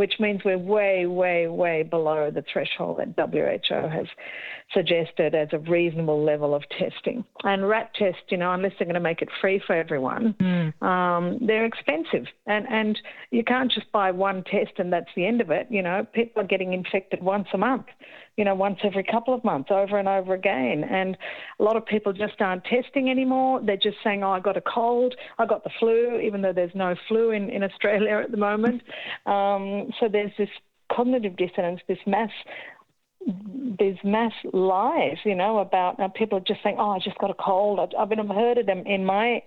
[0.00, 4.06] Which means we're way, way, way below the threshold that WHO has
[4.72, 7.22] suggested as a reasonable level of testing.
[7.44, 10.82] And rat tests, you know, unless they're going to make it free for everyone, mm.
[10.82, 12.24] um, they're expensive.
[12.46, 12.98] And, and
[13.30, 15.66] you can't just buy one test and that's the end of it.
[15.68, 17.84] You know, people are getting infected once a month
[18.40, 20.82] you know, once every couple of months over and over again.
[20.82, 21.14] And
[21.58, 23.60] a lot of people just aren't testing anymore.
[23.62, 26.74] They're just saying, oh, I got a cold, I got the flu, even though there's
[26.74, 28.80] no flu in, in Australia at the moment.
[29.26, 30.48] Um, so there's this
[30.90, 32.30] cognitive dissonance, this mass
[33.78, 37.34] there's mass lies, you know, about uh, people just saying, "Oh, I just got a
[37.34, 39.42] cold." I've, I've, been, I've heard of them in my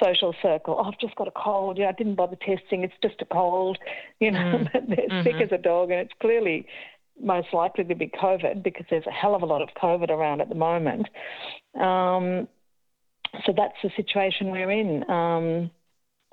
[0.00, 0.76] social circle.
[0.78, 1.76] Oh, I've just got a cold.
[1.76, 2.84] Yeah, I didn't bother testing.
[2.84, 3.78] It's just a cold.
[4.20, 4.72] You know, mm.
[4.72, 5.22] they're mm-hmm.
[5.24, 6.66] sick as a dog, and it's clearly
[7.22, 10.40] most likely to be COVID because there's a hell of a lot of COVID around
[10.40, 11.08] at the moment.
[11.74, 12.48] Um,
[13.44, 15.08] so that's the situation we're in.
[15.10, 15.70] Um,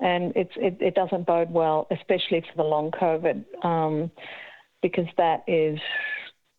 [0.00, 4.10] and it, it, doesn't bode well, especially for the long COVID, um,
[4.82, 5.78] because that is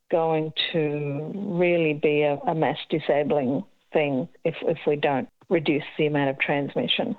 [0.10, 6.06] going to really be a, a mass disabling thing if, if we don't reduce the
[6.06, 7.16] amount of transmission.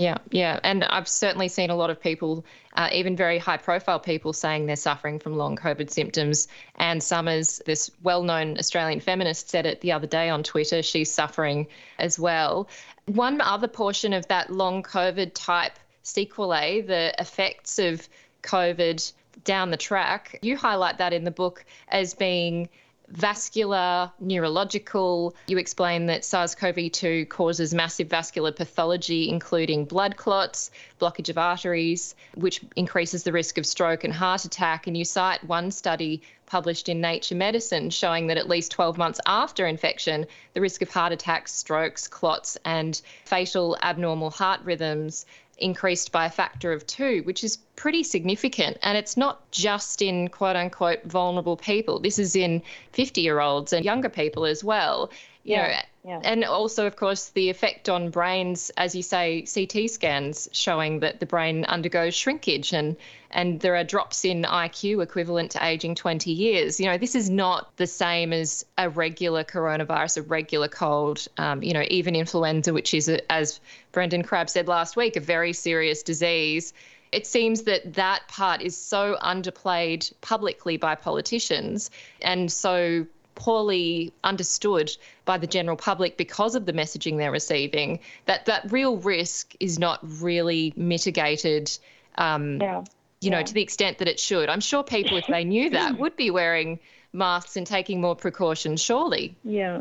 [0.00, 0.58] Yeah, yeah.
[0.64, 4.64] And I've certainly seen a lot of people, uh, even very high profile people, saying
[4.64, 6.48] they're suffering from long COVID symptoms.
[6.76, 10.82] Anne Summers, this well known Australian feminist, said it the other day on Twitter.
[10.82, 11.66] She's suffering
[11.98, 12.70] as well.
[13.08, 18.08] One other portion of that long COVID type sequelae, the effects of
[18.42, 19.12] COVID
[19.44, 22.70] down the track, you highlight that in the book as being
[23.10, 25.34] vascular, neurological.
[25.46, 30.70] You explain that SARS CoV 2 causes massive vascular pathology, including blood clots,
[31.00, 34.86] blockage of arteries, which increases the risk of stroke and heart attack.
[34.86, 39.20] And you cite one study published in Nature Medicine showing that at least 12 months
[39.24, 45.26] after infection, the risk of heart attacks, strokes, clots, and fatal abnormal heart rhythms
[45.60, 48.78] increased by a factor of two, which is pretty significant.
[48.82, 53.72] And it's not just in quote unquote vulnerable people, this is in 50 year olds
[53.72, 55.10] and younger people as well.
[55.44, 55.66] You yeah.
[55.66, 56.20] know, yeah.
[56.24, 61.20] And also, of course, the effect on brains, as you say, CT scans showing that
[61.20, 62.96] the brain undergoes shrinkage and
[63.30, 66.80] and there are drops in IQ equivalent to aging 20 years.
[66.80, 71.62] You know, this is not the same as a regular coronavirus, a regular cold, um,
[71.62, 73.60] you know, even influenza, which is, a, as
[73.92, 76.72] Brendan Crabb said last week, a very serious disease.
[77.12, 84.90] It seems that that part is so underplayed publicly by politicians and so poorly understood
[85.24, 89.78] by the general public because of the messaging they're receiving that that real risk is
[89.78, 91.70] not really mitigated
[92.16, 92.84] um, yeah.
[93.20, 93.44] you know yeah.
[93.44, 96.30] to the extent that it should i'm sure people if they knew that would be
[96.30, 96.78] wearing
[97.12, 99.80] masks and taking more precautions surely yeah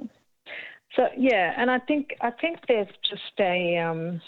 [0.95, 4.21] so yeah and i think i think there's just a um,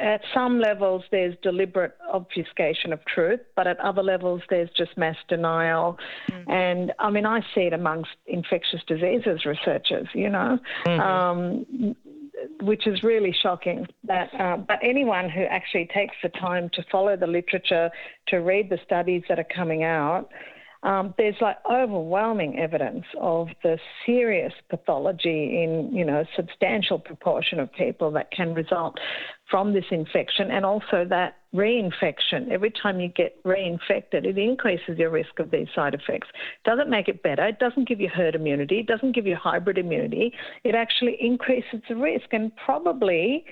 [0.00, 5.16] at some levels, there's deliberate obfuscation of truth, but at other levels, there's just mass
[5.28, 5.98] denial.
[6.30, 6.50] Mm-hmm.
[6.50, 11.00] And I mean, I see it amongst infectious diseases researchers, you know, mm-hmm.
[11.00, 11.96] um,
[12.60, 13.86] which is really shocking.
[14.04, 17.90] That, uh, but anyone who actually takes the time to follow the literature,
[18.28, 20.28] to read the studies that are coming out,
[20.82, 27.60] um, there's like overwhelming evidence of the serious pathology in you know a substantial proportion
[27.60, 28.98] of people that can result
[29.48, 32.50] from this infection and also that reinfection.
[32.50, 36.28] Every time you get reinfected, it increases your risk of these side effects.
[36.64, 37.46] Doesn't make it better.
[37.46, 38.80] It doesn't give you herd immunity.
[38.80, 40.32] It doesn't give you hybrid immunity.
[40.64, 43.44] It actually increases the risk and probably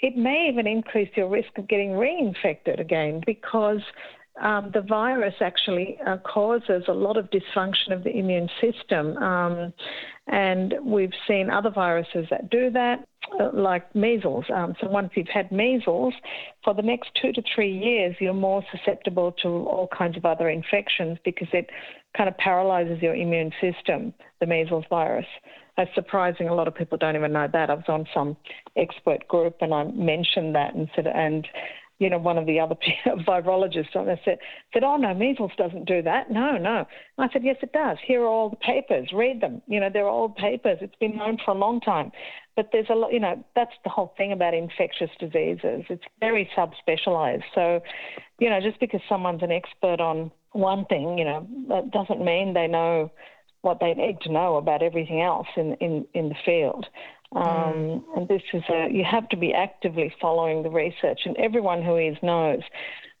[0.00, 3.80] it may even increase your risk of getting reinfected again because
[4.40, 9.16] um, the virus actually uh, causes a lot of dysfunction of the immune system.
[9.16, 9.72] Um,
[10.28, 13.06] and we've seen other viruses that do that,
[13.40, 14.44] uh, like measles.
[14.54, 16.14] Um, so once you've had measles,
[16.62, 20.50] for the next two to three years, you're more susceptible to all kinds of other
[20.50, 21.70] infections because it
[22.16, 25.26] kind of paralyzes your immune system, the measles virus.
[25.78, 26.48] It's surprising.
[26.48, 27.70] A lot of people don't even know that.
[27.70, 28.36] I was on some
[28.76, 31.46] expert group and I mentioned that and said, and
[31.98, 32.76] you know, one of the other
[33.26, 34.38] virologists there said,
[34.72, 36.30] said, oh, no, measles doesn't do that.
[36.30, 36.86] No, no.
[37.18, 37.98] I said, yes, it does.
[38.06, 39.10] Here are all the papers.
[39.12, 39.62] Read them.
[39.66, 40.78] You know, they're old papers.
[40.80, 42.12] It's been known for a long time.
[42.54, 45.84] But there's a lot, you know, that's the whole thing about infectious diseases.
[45.88, 47.44] It's very subspecialized.
[47.54, 47.80] So,
[48.38, 52.54] you know, just because someone's an expert on one thing, you know, that doesn't mean
[52.54, 53.10] they know
[53.62, 56.86] what they need to know about everything else in, in, in the field.
[57.32, 58.02] Um, mm.
[58.16, 61.96] and this is a, you have to be actively following the research, and everyone who
[61.96, 62.62] is knows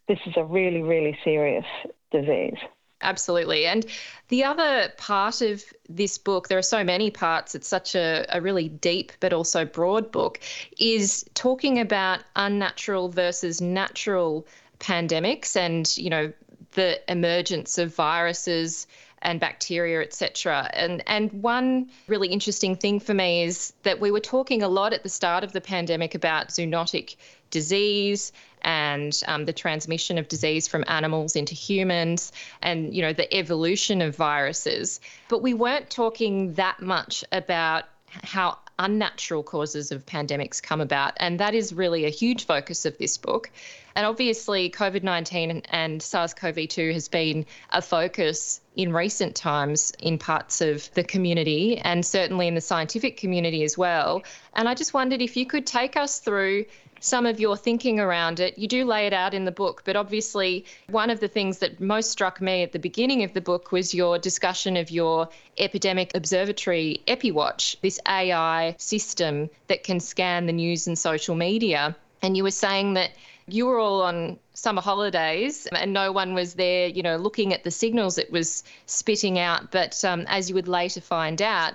[0.08, 1.66] this is a really, really serious
[2.10, 2.56] disease.
[3.00, 3.66] Absolutely.
[3.66, 3.86] And
[4.28, 8.40] the other part of this book, there are so many parts, it's such a, a
[8.40, 10.40] really deep but also broad book,
[10.78, 14.46] is talking about unnatural versus natural
[14.80, 16.32] pandemics and, you know,
[16.72, 18.86] the emergence of viruses
[19.22, 20.70] and bacteria, etc.
[20.72, 24.92] And and one really interesting thing for me is that we were talking a lot
[24.92, 27.16] at the start of the pandemic about zoonotic
[27.50, 33.32] disease and um, the transmission of disease from animals into humans and you know the
[33.34, 40.62] evolution of viruses but we weren't talking that much about how unnatural causes of pandemics
[40.62, 41.14] come about.
[41.18, 43.50] And that is really a huge focus of this book.
[43.96, 49.92] And obviously, COVID 19 and SARS CoV 2 has been a focus in recent times
[49.98, 54.22] in parts of the community and certainly in the scientific community as well.
[54.54, 56.66] And I just wondered if you could take us through
[57.00, 58.58] some of your thinking around it.
[58.58, 61.80] You do lay it out in the book, but obviously, one of the things that
[61.80, 66.10] most struck me at the beginning of the book was your discussion of your epidemic
[66.14, 71.96] observatory EpiWatch, this AI system that can scan the news and social media.
[72.22, 73.10] And you were saying that
[73.46, 77.64] you were all on summer holidays and no one was there, you know, looking at
[77.64, 79.70] the signals it was spitting out.
[79.70, 81.74] But um, as you would later find out,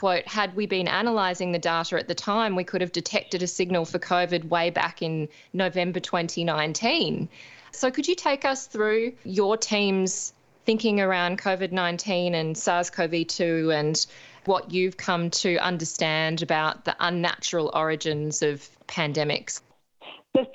[0.00, 3.46] quote, had we been analysing the data at the time, we could have detected a
[3.46, 7.28] signal for COVID way back in November 2019.
[7.72, 10.32] So, could you take us through your team's
[10.64, 14.06] thinking around COVID 19 and SARS CoV 2 and
[14.46, 19.60] what you've come to understand about the unnatural origins of pandemics?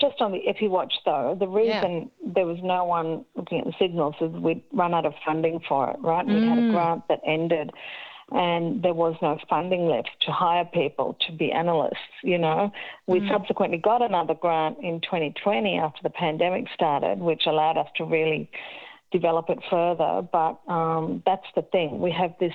[0.01, 2.31] just on the EpiWatch though, the reason yeah.
[2.33, 5.91] there was no one looking at the signals is we'd run out of funding for
[5.91, 6.25] it, right?
[6.25, 6.33] Mm.
[6.33, 7.69] We had a grant that ended
[8.31, 12.71] and there was no funding left to hire people to be analysts, you know.
[13.07, 13.31] We mm.
[13.31, 18.49] subsequently got another grant in 2020 after the pandemic started, which allowed us to really
[19.11, 20.27] develop it further.
[20.31, 21.99] But um, that's the thing.
[21.99, 22.53] We have this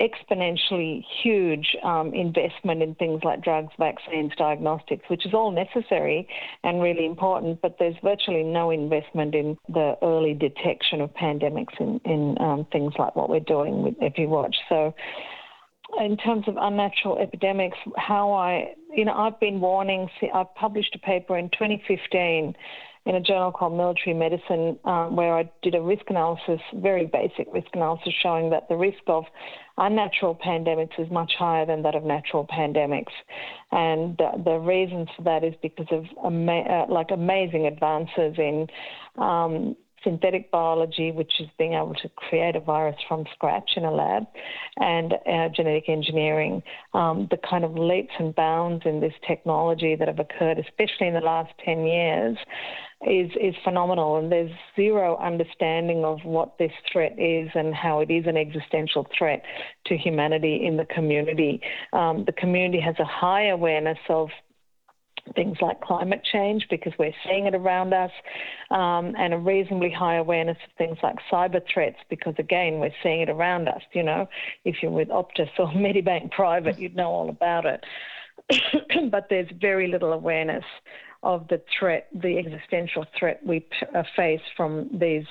[0.00, 6.26] exponentially huge um, investment in things like drugs, vaccines, diagnostics, which is all necessary
[6.64, 12.00] and really important, but there's virtually no investment in the early detection of pandemics in,
[12.04, 14.54] in um, things like what we're doing with EpiWatch.
[14.68, 14.94] So,
[16.00, 20.98] in terms of unnatural epidemics, how I, you know, I've been warning, I published a
[20.98, 22.54] paper in 2015
[23.04, 27.52] in a journal called Military Medicine, um, where I did a risk analysis, very basic
[27.52, 29.24] risk analysis, showing that the risk of
[29.86, 33.12] unnatural pandemics is much higher than that of natural pandemics.
[33.70, 38.66] And uh, the reasons for that is because of ama- uh, like amazing advances in
[39.18, 43.90] um, synthetic biology, which is being able to create a virus from scratch in a
[43.90, 44.24] lab,
[44.78, 46.62] and uh, genetic engineering.
[46.94, 51.14] Um, the kind of leaps and bounds in this technology that have occurred, especially in
[51.14, 52.36] the last 10 years,
[53.06, 58.10] is is phenomenal, and there's zero understanding of what this threat is and how it
[58.10, 59.42] is an existential threat
[59.86, 61.60] to humanity in the community.
[61.92, 64.28] Um, the community has a high awareness of
[65.36, 68.10] things like climate change because we're seeing it around us,
[68.70, 73.20] um, and a reasonably high awareness of things like cyber threats because again we're seeing
[73.20, 73.82] it around us.
[73.92, 74.28] You know,
[74.64, 77.84] if you're with Optus or Medibank Private, you'd know all about it.
[79.10, 80.64] but there's very little awareness
[81.22, 85.24] of the threat, the existential threat we uh, face from these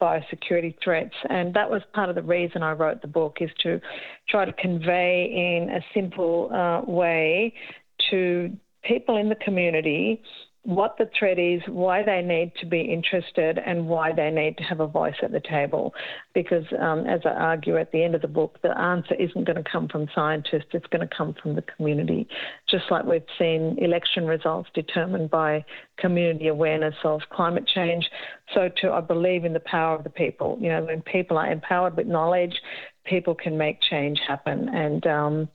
[0.00, 1.14] biosecurity threats.
[1.28, 3.80] And that was part of the reason I wrote the book is to
[4.28, 7.54] try to convey in a simple uh, way
[8.10, 10.22] to people in the community
[10.64, 14.64] what the threat is, why they need to be interested, and why they need to
[14.64, 15.94] have a voice at the table.
[16.32, 19.62] Because, um, as I argue at the end of the book, the answer isn't going
[19.62, 22.26] to come from scientists, it's going to come from the community.
[22.68, 25.64] Just like we've seen election results determined by
[25.98, 28.08] community awareness of climate change,
[28.54, 30.58] so too I believe in the power of the people.
[30.60, 32.54] You know, when people are empowered with knowledge,
[33.04, 34.68] people can make change happen.
[34.70, 35.48] And um,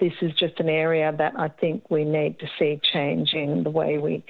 [0.00, 3.70] this is just an area that I think we need to see change in the
[3.70, 4.24] way we,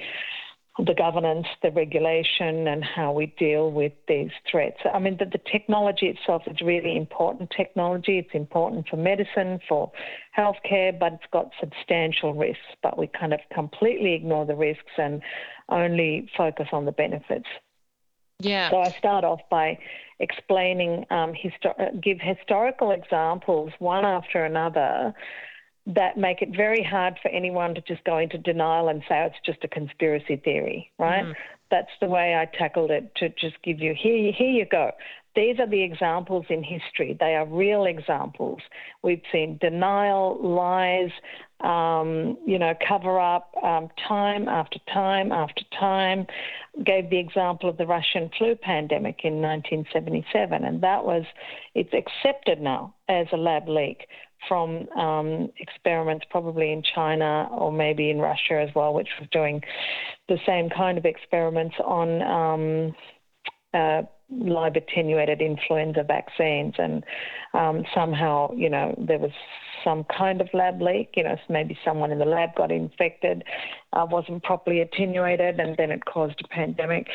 [0.77, 4.77] the governance, the regulation, and how we deal with these threats.
[4.93, 8.19] I mean, the, the technology itself is really important technology.
[8.19, 9.91] It's important for medicine, for
[10.37, 12.61] healthcare, but it's got substantial risks.
[12.81, 15.21] But we kind of completely ignore the risks and
[15.69, 17.47] only focus on the benefits.
[18.39, 18.69] Yeah.
[18.69, 19.79] So I start off by
[20.19, 25.13] explaining, um, histor- give historical examples one after another
[25.87, 29.35] that make it very hard for anyone to just go into denial and say it's
[29.45, 31.23] just a conspiracy theory, right?
[31.23, 31.33] Mm.
[31.71, 34.91] That's the way I tackled it to just give you here, here you go.
[35.35, 37.15] These are the examples in history.
[37.19, 38.59] They are real examples.
[39.03, 41.11] We've seen denial, lies,
[41.61, 46.25] um, you know, cover up um, time after time after time.
[46.83, 51.23] Gave the example of the Russian flu pandemic in 1977, and that was,
[51.75, 54.07] it's accepted now as a lab leak
[54.47, 59.61] from um, experiments probably in China or maybe in Russia as well, which was doing
[60.29, 62.95] the same kind of experiments on um,
[63.73, 66.73] uh, live attenuated influenza vaccines.
[66.77, 67.03] And
[67.53, 69.31] um, somehow, you know, there was
[69.87, 71.13] some kind of lab leak.
[71.15, 73.43] You know, maybe someone in the lab got infected,
[73.93, 77.07] uh, wasn't properly attenuated, and then it caused a pandemic.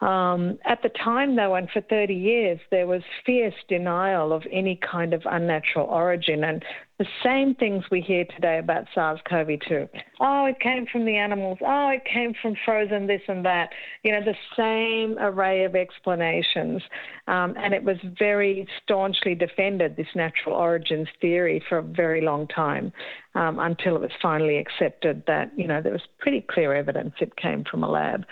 [0.00, 4.76] Um, at the time, though, and for 30 years, there was fierce denial of any
[4.76, 6.44] kind of unnatural origin.
[6.44, 6.64] And
[7.00, 9.88] the same things we hear today about SARS CoV 2.
[10.20, 11.56] Oh, it came from the animals.
[11.62, 13.70] Oh, it came from frozen this and that.
[14.04, 16.82] You know, the same array of explanations.
[17.26, 22.46] Um, and it was very staunchly defended, this natural origins theory, for a very long
[22.48, 22.92] time
[23.34, 27.34] um, until it was finally accepted that, you know, there was pretty clear evidence it
[27.36, 28.26] came from a lab.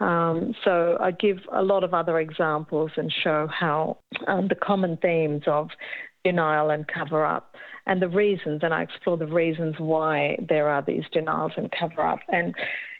[0.00, 4.96] Um, so I give a lot of other examples and show how um, the common
[4.96, 5.68] themes of
[6.24, 7.54] denial and cover up
[7.86, 12.02] and the reasons, and I explore the reasons why there are these denials and cover
[12.02, 12.20] up.
[12.28, 12.54] And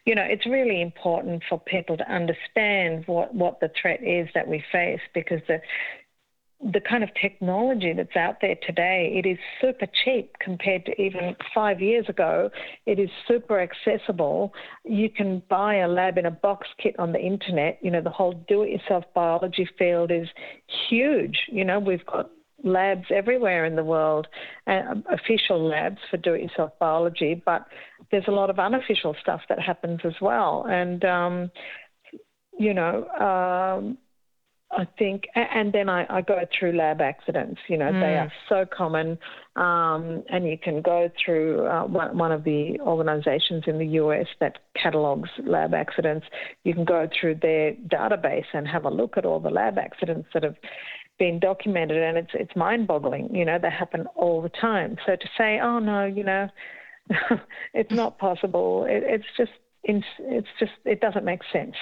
[0.06, 4.48] you know, it's really important for people to understand what, what the threat is that
[4.48, 5.60] we face because the
[6.72, 11.34] the kind of technology that's out there today, it is super cheap compared to even
[11.54, 12.50] five years ago.
[12.84, 14.52] It is super accessible.
[14.84, 17.78] You can buy a lab in a box kit on the internet.
[17.80, 20.28] You know, the whole do it yourself biology field is
[20.90, 21.46] huge.
[21.48, 22.28] You know, we've got
[22.62, 24.26] labs everywhere in the world,
[24.66, 27.66] uh, official labs for do-it-yourself biology, but
[28.10, 30.66] there's a lot of unofficial stuff that happens as well.
[30.68, 31.50] And um,
[32.58, 33.96] you know, um,
[34.72, 37.60] I think, and then I, I, go through lab accidents.
[37.68, 38.00] You know, mm.
[38.00, 39.18] they are so common,
[39.56, 44.26] um, and you can go through uh, one, one, of the organisations in the US
[44.38, 46.26] that catalogues lab accidents.
[46.62, 50.28] You can go through their database and have a look at all the lab accidents
[50.34, 50.56] that have
[51.20, 53.32] been documented, and it's it's mind-boggling.
[53.32, 54.96] You know, they happen all the time.
[55.06, 56.48] So to say, oh no, you know,
[57.74, 58.86] it's not possible.
[58.86, 59.52] It, it's just
[59.84, 61.76] it's just it doesn't make sense.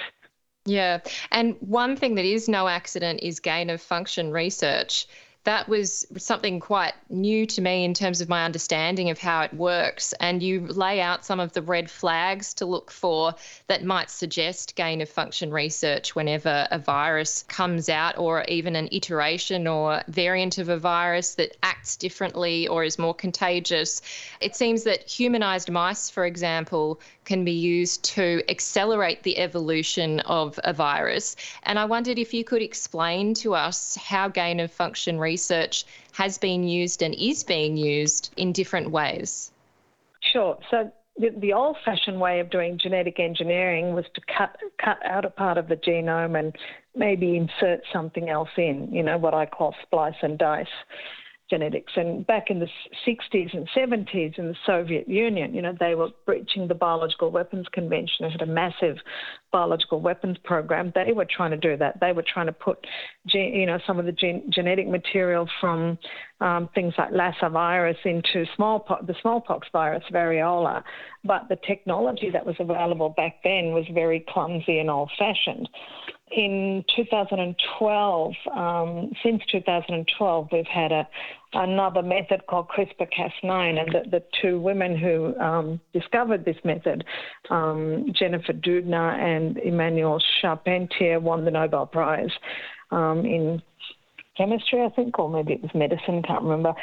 [0.65, 0.99] Yeah.
[1.31, 5.07] And one thing that is no accident is gain of function research
[5.45, 9.53] that was something quite new to me in terms of my understanding of how it
[9.53, 10.13] works.
[10.19, 13.33] And you lay out some of the red flags to look for
[13.67, 18.89] that might suggest gain of function research whenever a virus comes out, or even an
[18.91, 24.01] iteration or variant of a virus that acts differently or is more contagious.
[24.41, 30.59] It seems that humanized mice, for example, can be used to accelerate the evolution of
[30.63, 31.35] a virus.
[31.63, 35.28] And I wondered if you could explain to us how gain of function research
[36.13, 39.51] has been used and is being used in different ways.
[40.33, 40.57] Sure.
[40.69, 45.29] So the, the old-fashioned way of doing genetic engineering was to cut cut out a
[45.29, 46.55] part of the genome and
[46.95, 48.89] maybe insert something else in.
[48.91, 50.67] You know what I call splice and dice
[51.49, 51.93] genetics.
[51.95, 52.67] And back in the
[53.07, 57.67] 60s and 70s in the Soviet Union, you know, they were breaching the Biological Weapons
[57.71, 58.25] Convention.
[58.25, 58.97] It had a massive
[59.51, 60.91] biological weapons program.
[60.93, 61.99] They were trying to do that.
[61.99, 62.85] They were trying to put,
[63.25, 65.97] you know, some of the gen- genetic material from
[66.41, 70.83] um, things like Lassa virus into smallpox, the smallpox virus, variola.
[71.23, 75.67] But the technology that was available back then was very clumsy and old-fashioned
[76.31, 81.07] in 2012, um, since 2012, we've had a,
[81.53, 87.03] another method called CRISPR-Cas9, and the, the two women who um, discovered this method,
[87.49, 92.31] um, Jennifer Doudna and Emmanuelle Charpentier, won the Nobel Prize
[92.91, 93.61] um, in
[94.37, 96.73] chemistry, I think, or maybe it was medicine, can't remember.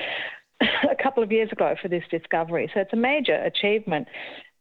[0.90, 2.70] a couple of years ago for this discovery.
[2.72, 4.08] So it's a major achievement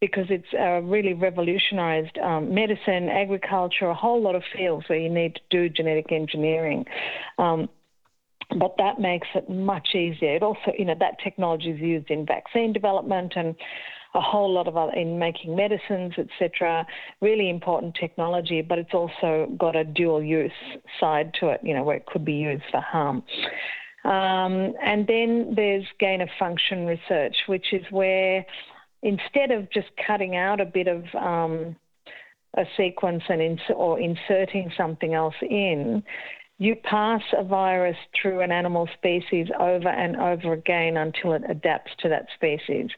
[0.07, 5.09] because it's uh, really revolutionized um, medicine, agriculture, a whole lot of fields where you
[5.09, 6.85] need to do genetic engineering.
[7.37, 7.69] Um,
[8.59, 10.35] but that makes it much easier.
[10.35, 13.55] It also, you know, that technology is used in vaccine development and
[14.13, 16.85] a whole lot of other in making medicines, etc.
[17.21, 20.51] Really important technology, but it's also got a dual use
[20.99, 23.23] side to it, you know, where it could be used for harm.
[24.05, 28.45] Um, and then there's gain of function research, which is where
[29.05, 31.75] instead of just cutting out a bit of um,
[32.57, 36.03] a sequence and ins- or inserting something else in,
[36.57, 41.91] you pass a virus through an animal species over and over again until it adapts
[41.99, 42.89] to that species.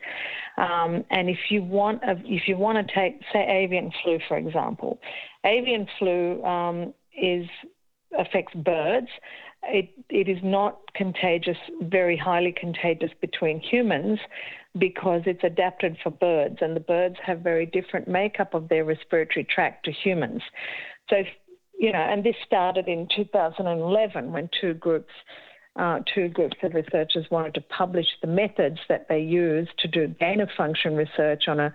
[0.58, 4.38] Um, and if you want, a, if you want to take, say, avian flu, for
[4.38, 5.00] example,
[5.44, 7.48] avian flu um, is
[8.18, 9.10] affects birds.
[9.64, 14.20] It, it is not contagious, very highly contagious between humans,
[14.78, 19.46] because it's adapted for birds, and the birds have very different makeup of their respiratory
[19.46, 20.42] tract to humans.
[21.10, 21.18] So,
[21.80, 25.14] you know, and this started in 2011 when two groups.
[25.80, 30.08] Uh, two groups of researchers wanted to publish the methods that they used to do
[30.20, 31.72] gain of function research on a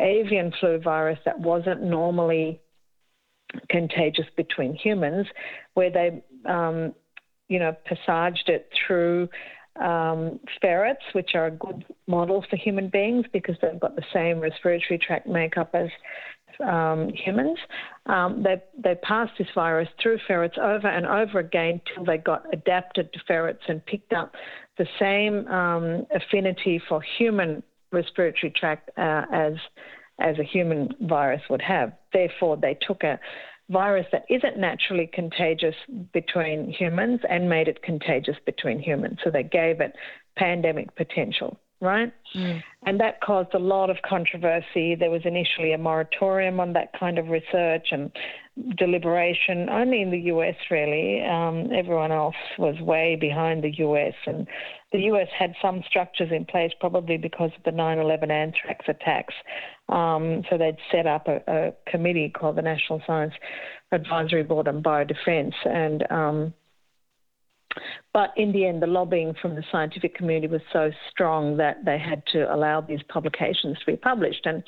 [0.00, 2.60] avian flu virus that wasn't normally
[3.70, 5.28] contagious between humans,
[5.74, 6.92] where they, um,
[7.54, 9.28] you know, passaged it through
[9.80, 14.40] um, ferrets, which are a good models for human beings because they've got the same
[14.40, 15.88] respiratory tract makeup as
[16.68, 17.58] um, humans.
[18.06, 22.44] Um, they, they passed this virus through ferrets over and over again till they got
[22.52, 24.34] adapted to ferrets and picked up
[24.78, 29.52] the same um, affinity for human respiratory tract uh, as
[30.20, 31.92] as a human virus would have.
[32.12, 33.18] Therefore, they took a
[33.70, 35.74] virus that isn't naturally contagious
[36.12, 39.18] between humans and made it contagious between humans.
[39.24, 39.94] So they gave it
[40.36, 42.12] pandemic potential, right?
[42.36, 42.62] Mm.
[42.84, 44.94] And that caused a lot of controversy.
[44.94, 48.12] There was initially a moratorium on that kind of research and
[48.76, 51.22] deliberation, only in the US, really.
[51.24, 54.14] Um, everyone else was way behind the US.
[54.26, 54.46] And
[54.94, 59.34] the US had some structures in place, probably because of the 9 11 anthrax attacks.
[59.88, 63.34] Um, so they'd set up a, a, committee called the National Science
[63.90, 65.54] Advisory Board on Biodefense.
[65.64, 66.54] And um,
[68.12, 71.98] but in the end, the lobbying from the scientific community was so strong that they
[71.98, 74.46] had to allow these publications to be published.
[74.46, 74.62] And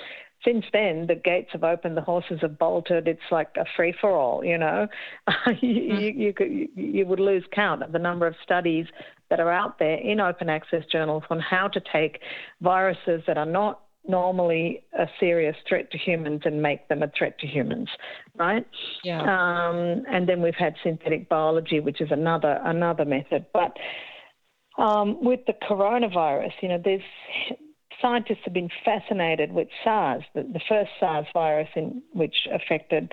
[0.45, 3.07] since then, the gates have opened, the horses have bolted.
[3.07, 4.89] It's like a free for all, you know.
[5.61, 6.01] you, mm.
[6.01, 8.87] you, you, could, you would lose count of the number of studies
[9.31, 12.21] that are out there in open access journals on how to take
[12.61, 17.39] viruses that are not normally a serious threat to humans and make them a threat
[17.41, 17.89] to humans,
[18.37, 18.67] right?
[19.03, 19.21] Yeah.
[19.21, 23.47] Um, and then we've had synthetic biology, which is another another method.
[23.53, 23.77] But
[24.79, 27.03] um, with the coronavirus, you know, there's
[28.01, 33.13] scientists have been fascinated with SARS, the, the first SARS virus in which affected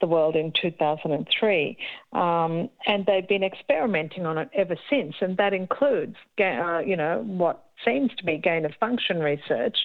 [0.00, 1.76] the world in 2003.
[2.12, 7.22] Um, and they've been experimenting on it ever since, and that includes, uh, you know,
[7.26, 9.76] what seems to be gain of function research,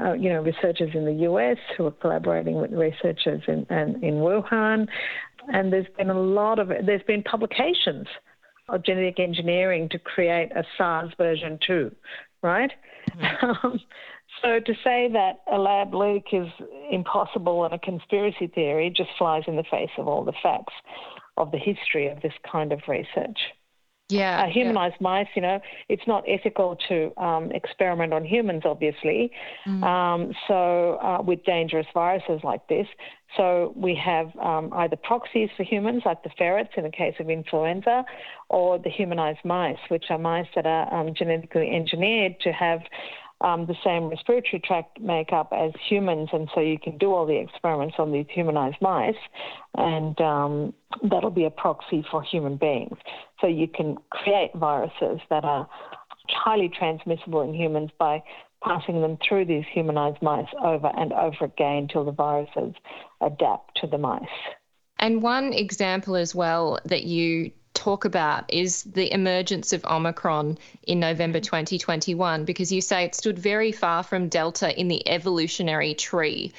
[0.00, 4.14] uh, you know, researchers in the US who are collaborating with researchers in, in, in
[4.16, 4.86] Wuhan.
[5.52, 8.06] And there's been a lot of, there's been publications
[8.68, 11.94] of genetic engineering to create a SARS version 2,
[12.42, 12.70] right?
[12.70, 13.66] Mm-hmm.
[13.66, 13.80] Um,
[14.42, 16.48] so to say that a lab leak is
[16.90, 20.74] impossible and a conspiracy theory just flies in the face of all the facts
[21.36, 23.38] of the history of this kind of research.
[24.08, 24.42] Yeah.
[24.42, 25.04] Uh, humanized yeah.
[25.04, 29.32] mice, you know, it's not ethical to um, experiment on humans, obviously.
[29.66, 29.82] Mm.
[29.82, 32.86] Um, so, uh, with dangerous viruses like this.
[33.36, 37.28] So, we have um, either proxies for humans, like the ferrets in the case of
[37.28, 38.04] influenza,
[38.48, 42.82] or the humanized mice, which are mice that are um, genetically engineered to have
[43.42, 47.38] um, the same respiratory tract makeup as humans, and so you can do all the
[47.38, 49.14] experiments on these humanized mice,
[49.76, 50.72] and um,
[51.02, 52.96] that'll be a proxy for human beings.
[53.40, 55.68] So you can create viruses that are
[56.28, 58.22] highly transmissible in humans by
[58.64, 62.74] passing them through these humanized mice over and over again until the viruses
[63.20, 64.22] adapt to the mice.
[64.98, 70.98] And one example as well that you talk about is the emergence of Omicron in
[70.98, 76.52] November 2021, because you say it stood very far from Delta in the evolutionary tree.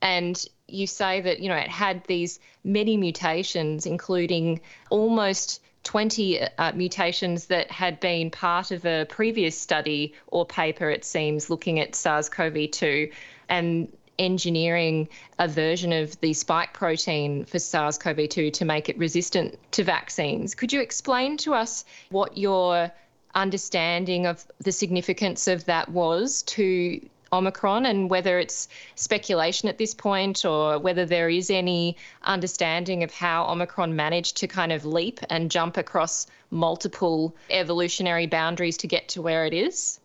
[0.00, 4.60] And you say that, you know, it had these many mutations, including
[4.90, 11.04] almost 20 uh, mutations that had been part of a previous study or paper, it
[11.04, 13.10] seems, looking at SARS CoV 2.
[13.48, 15.08] And engineering
[15.38, 19.84] a version of the spike protein for SARS CoV 2 to make it resistant to
[19.84, 20.54] vaccines.
[20.54, 22.92] Could you explain to us what your
[23.34, 27.00] understanding of the significance of that was to
[27.32, 33.12] Omicron and whether it's speculation at this point or whether there is any understanding of
[33.12, 39.08] how Omicron managed to kind of leap and jump across multiple evolutionary boundaries to get
[39.08, 39.98] to where it is?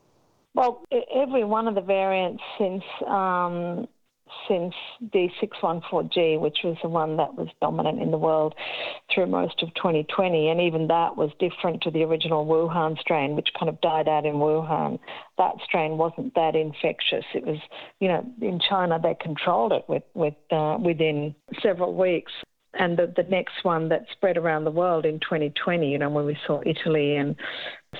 [0.53, 0.83] Well,
[1.13, 3.87] every one of the variants since um,
[4.47, 4.73] since
[5.13, 8.55] D614G, which was the one that was dominant in the world
[9.13, 10.49] through most of 2020.
[10.49, 14.25] And even that was different to the original Wuhan strain, which kind of died out
[14.25, 14.99] in Wuhan.
[15.37, 17.25] That strain wasn't that infectious.
[17.33, 17.59] It was,
[17.99, 22.31] you know, in China they controlled it with, with uh, within several weeks
[22.77, 26.25] and the, the next one that spread around the world in 2020, you know, when
[26.25, 27.35] we saw Italy and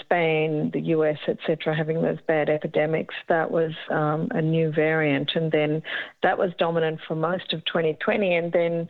[0.01, 5.31] Spain, the US, etc., having those bad epidemics, that was um, a new variant.
[5.35, 5.81] And then
[6.23, 8.35] that was dominant for most of 2020.
[8.35, 8.87] And then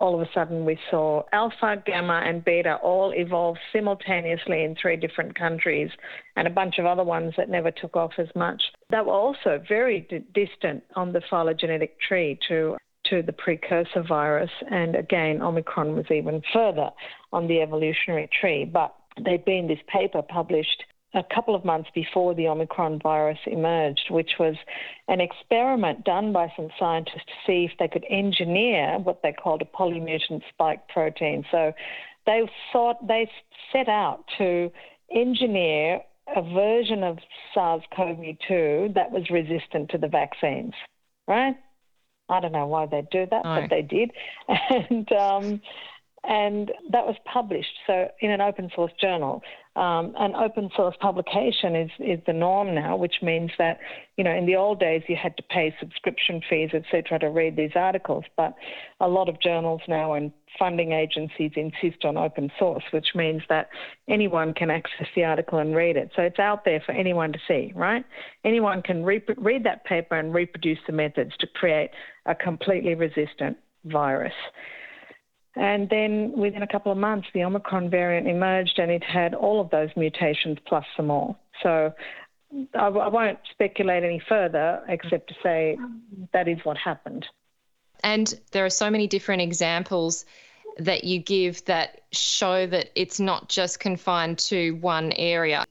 [0.00, 4.96] all of a sudden we saw alpha, gamma, and beta all evolve simultaneously in three
[4.96, 5.90] different countries,
[6.36, 8.62] and a bunch of other ones that never took off as much.
[8.88, 12.76] That were also very d- distant on the phylogenetic tree to
[13.10, 16.90] to the precursor virus, and again, Omicron was even further
[17.32, 18.64] on the evolutionary tree.
[18.64, 24.06] But there'd been this paper published a couple of months before the Omicron virus emerged,
[24.10, 24.54] which was
[25.08, 29.60] an experiment done by some scientists to see if they could engineer what they called
[29.60, 31.44] a polymutant spike protein.
[31.50, 31.72] So
[32.26, 33.28] they thought they
[33.72, 34.70] set out to
[35.12, 36.00] engineer
[36.36, 37.18] a version of
[37.54, 40.74] SARS-CoV-2 that was resistant to the vaccines,
[41.26, 41.56] right?
[42.30, 43.60] I don't know why they do that, no.
[43.60, 44.12] but they did.
[44.48, 45.60] And um,
[46.24, 49.42] and that was published so in an open source journal.
[49.76, 53.78] Um, an open source publication is, is the norm now, which means that
[54.16, 57.56] you know in the old days you had to pay subscription fees, etc., to read
[57.56, 58.24] these articles.
[58.36, 58.54] But
[58.98, 63.68] a lot of journals now and funding agencies insist on open source, which means that
[64.08, 66.10] anyone can access the article and read it.
[66.16, 68.04] So it's out there for anyone to see, right?
[68.44, 71.90] Anyone can re- read that paper and reproduce the methods to create
[72.26, 74.34] a completely resistant virus.
[75.56, 79.60] And then within a couple of months, the Omicron variant emerged and it had all
[79.60, 81.36] of those mutations plus some more.
[81.62, 81.92] So
[82.74, 85.76] I, I won't speculate any further except to say
[86.32, 87.26] that is what happened.
[88.02, 90.24] And there are so many different examples
[90.78, 95.64] that you give that show that it's not just confined to one area.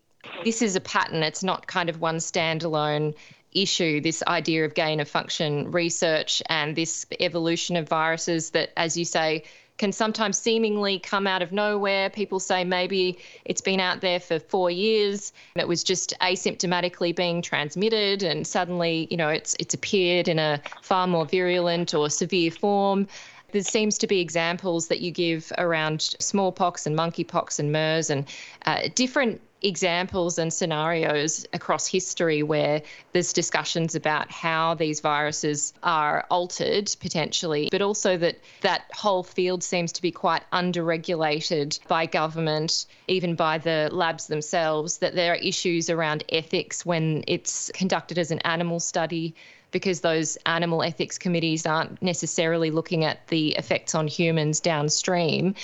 [0.44, 3.16] This is a pattern, it's not kind of one standalone
[3.52, 8.96] issue this idea of gain of function research and this evolution of viruses that, as
[8.96, 9.44] you say,
[9.80, 12.12] can sometimes seemingly come out of nowhere.
[12.12, 17.16] People say maybe it's been out there for four years and it was just asymptomatically
[17.16, 22.10] being transmitted, and suddenly, you know, it's it's appeared in a far more virulent or
[22.10, 23.08] severe form.
[23.52, 28.26] There seems to be examples that you give around smallpox and monkeypox and MERS and
[28.68, 32.82] uh, different examples and scenarios across history where
[33.14, 39.64] there's discussions about how these viruses are altered potentially, but also that that whole field
[39.64, 45.38] seems to be quite underregulated by government, even by the labs themselves, that there are
[45.38, 49.36] issues around ethics when it's conducted as an animal study
[49.72, 55.56] because those animal ethics committees aren't necessarily looking at the effects on humans downstream.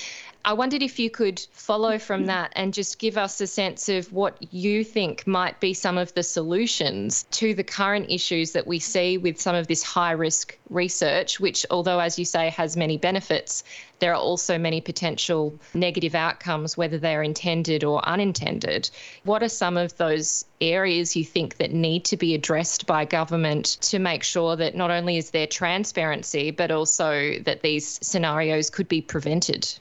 [0.48, 2.28] I wondered if you could follow from mm-hmm.
[2.28, 6.14] that and just give us a sense of what you think might be some of
[6.14, 10.56] the solutions to the current issues that we see with some of this high risk
[10.70, 13.64] research, which, although, as you say, has many benefits,
[13.98, 18.88] there are also many potential negative outcomes, whether they're intended or unintended.
[19.24, 23.78] What are some of those areas you think that need to be addressed by government
[23.82, 28.88] to make sure that not only is there transparency, but also that these scenarios could
[28.88, 29.74] be prevented?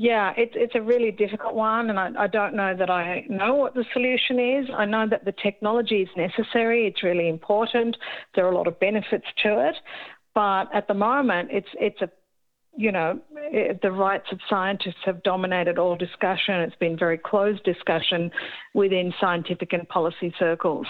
[0.00, 3.56] Yeah, it's it's a really difficult one, and I, I don't know that I know
[3.56, 4.70] what the solution is.
[4.72, 7.96] I know that the technology is necessary; it's really important.
[8.36, 9.74] There are a lot of benefits to it,
[10.36, 12.08] but at the moment, it's it's a
[12.76, 16.54] you know, it, the rights of scientists have dominated all discussion.
[16.60, 18.30] It's been very closed discussion
[18.74, 20.86] within scientific and policy circles.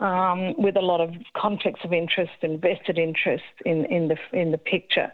[0.00, 4.52] Um, with a lot of conflicts of interest and vested interest in, in the in
[4.52, 5.12] the picture.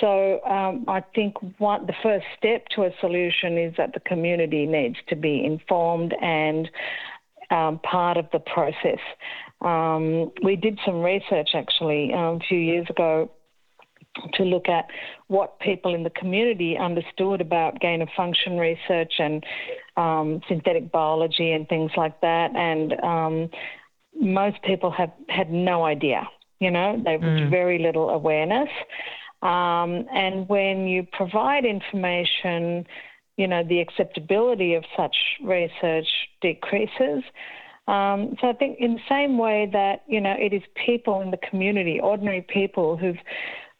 [0.00, 4.66] So um, I think one, the first step to a solution is that the community
[4.66, 6.68] needs to be informed and
[7.50, 9.00] um, part of the process.
[9.60, 13.30] Um, we did some research actually um, a few years ago
[14.34, 14.86] to look at
[15.28, 19.44] what people in the community understood about gain of function research and
[19.96, 22.54] um, synthetic biology and things like that.
[22.54, 23.50] And um,
[24.20, 26.28] most people have had no idea.
[26.60, 27.50] You know, there was mm.
[27.50, 28.68] very little awareness.
[29.42, 32.86] Um, and when you provide information,
[33.36, 36.08] you know, the acceptability of such research
[36.40, 37.22] decreases.
[37.86, 41.30] Um, so I think in the same way that, you know, it is people in
[41.30, 43.16] the community, ordinary people who've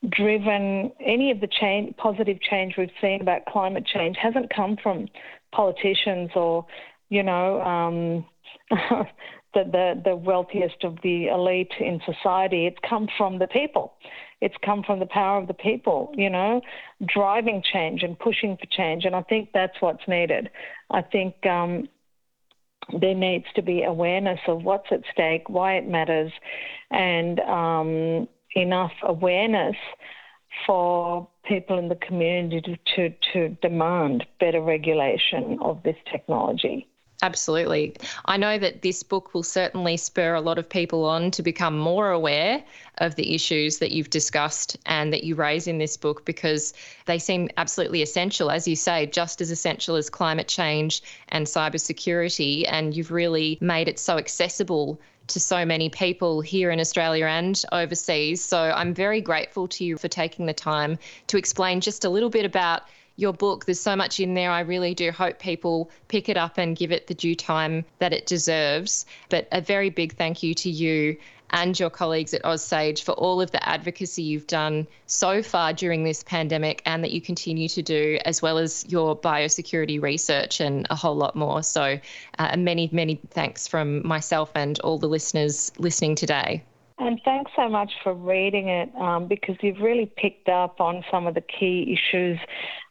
[0.08, 5.08] driven any of the change, positive change we've seen about climate change hasn't come from
[5.52, 6.64] politicians or,
[7.08, 8.24] you know, um,
[9.54, 12.66] the, the, the wealthiest of the elite in society.
[12.66, 13.94] It's come from the people.
[14.40, 16.60] It's come from the power of the people, you know,
[17.04, 19.04] driving change and pushing for change.
[19.04, 20.50] And I think that's what's needed.
[20.90, 21.88] I think um,
[23.00, 26.32] there needs to be awareness of what's at stake, why it matters,
[26.90, 29.76] and um, enough awareness
[30.66, 32.60] for people in the community
[32.94, 36.87] to, to, to demand better regulation of this technology.
[37.20, 37.96] Absolutely.
[38.26, 41.76] I know that this book will certainly spur a lot of people on to become
[41.76, 42.62] more aware
[42.98, 46.74] of the issues that you've discussed and that you raise in this book because
[47.06, 52.64] they seem absolutely essential, as you say, just as essential as climate change and cybersecurity.
[52.68, 57.60] And you've really made it so accessible to so many people here in Australia and
[57.72, 58.44] overseas.
[58.44, 62.30] So I'm very grateful to you for taking the time to explain just a little
[62.30, 62.82] bit about
[63.18, 63.66] your book.
[63.66, 64.50] There's so much in there.
[64.50, 68.12] I really do hope people pick it up and give it the due time that
[68.12, 69.04] it deserves.
[69.28, 71.16] But a very big thank you to you
[71.50, 76.04] and your colleagues at AusSage for all of the advocacy you've done so far during
[76.04, 80.86] this pandemic and that you continue to do, as well as your biosecurity research and
[80.90, 81.62] a whole lot more.
[81.62, 81.98] So,
[82.38, 86.62] uh, many, many thanks from myself and all the listeners listening today.
[86.98, 91.26] And thanks so much for reading it um, because you've really picked up on some
[91.26, 92.38] of the key issues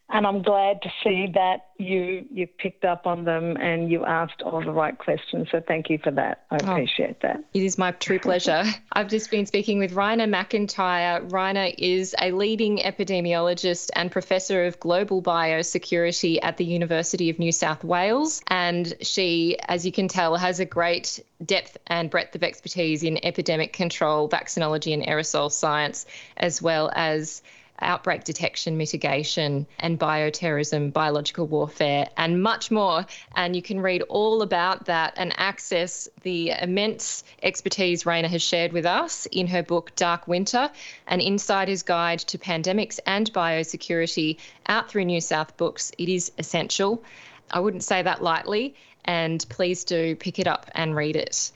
[0.09, 4.41] and I'm glad to see that you you picked up on them and you asked
[4.41, 5.49] all the right questions.
[5.51, 6.45] So thank you for that.
[6.49, 7.43] I oh, appreciate that.
[7.53, 8.63] It is my true pleasure.
[8.93, 11.29] I've just been speaking with Raina McIntyre.
[11.29, 17.51] Raina is a leading epidemiologist and professor of global biosecurity at the University of New
[17.51, 22.43] South Wales, and she, as you can tell, has a great depth and breadth of
[22.43, 26.05] expertise in epidemic control, vaccinology, and aerosol science,
[26.37, 27.41] as well as
[27.79, 33.05] outbreak detection, mitigation, and bioterrorism, biological warfare, and much more.
[33.35, 38.73] And you can read all about that and access the immense expertise Raina has shared
[38.73, 40.69] with us in her book Dark Winter
[41.07, 45.91] An Insider's Guide to Pandemics and Biosecurity out through New South Books.
[45.97, 47.03] It is essential.
[47.51, 48.75] I wouldn't say that lightly,
[49.05, 51.51] and please do pick it up and read it.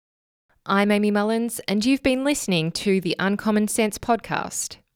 [0.67, 4.77] I'm Amy Mullins, and you've been listening to the Uncommon Sense podcast.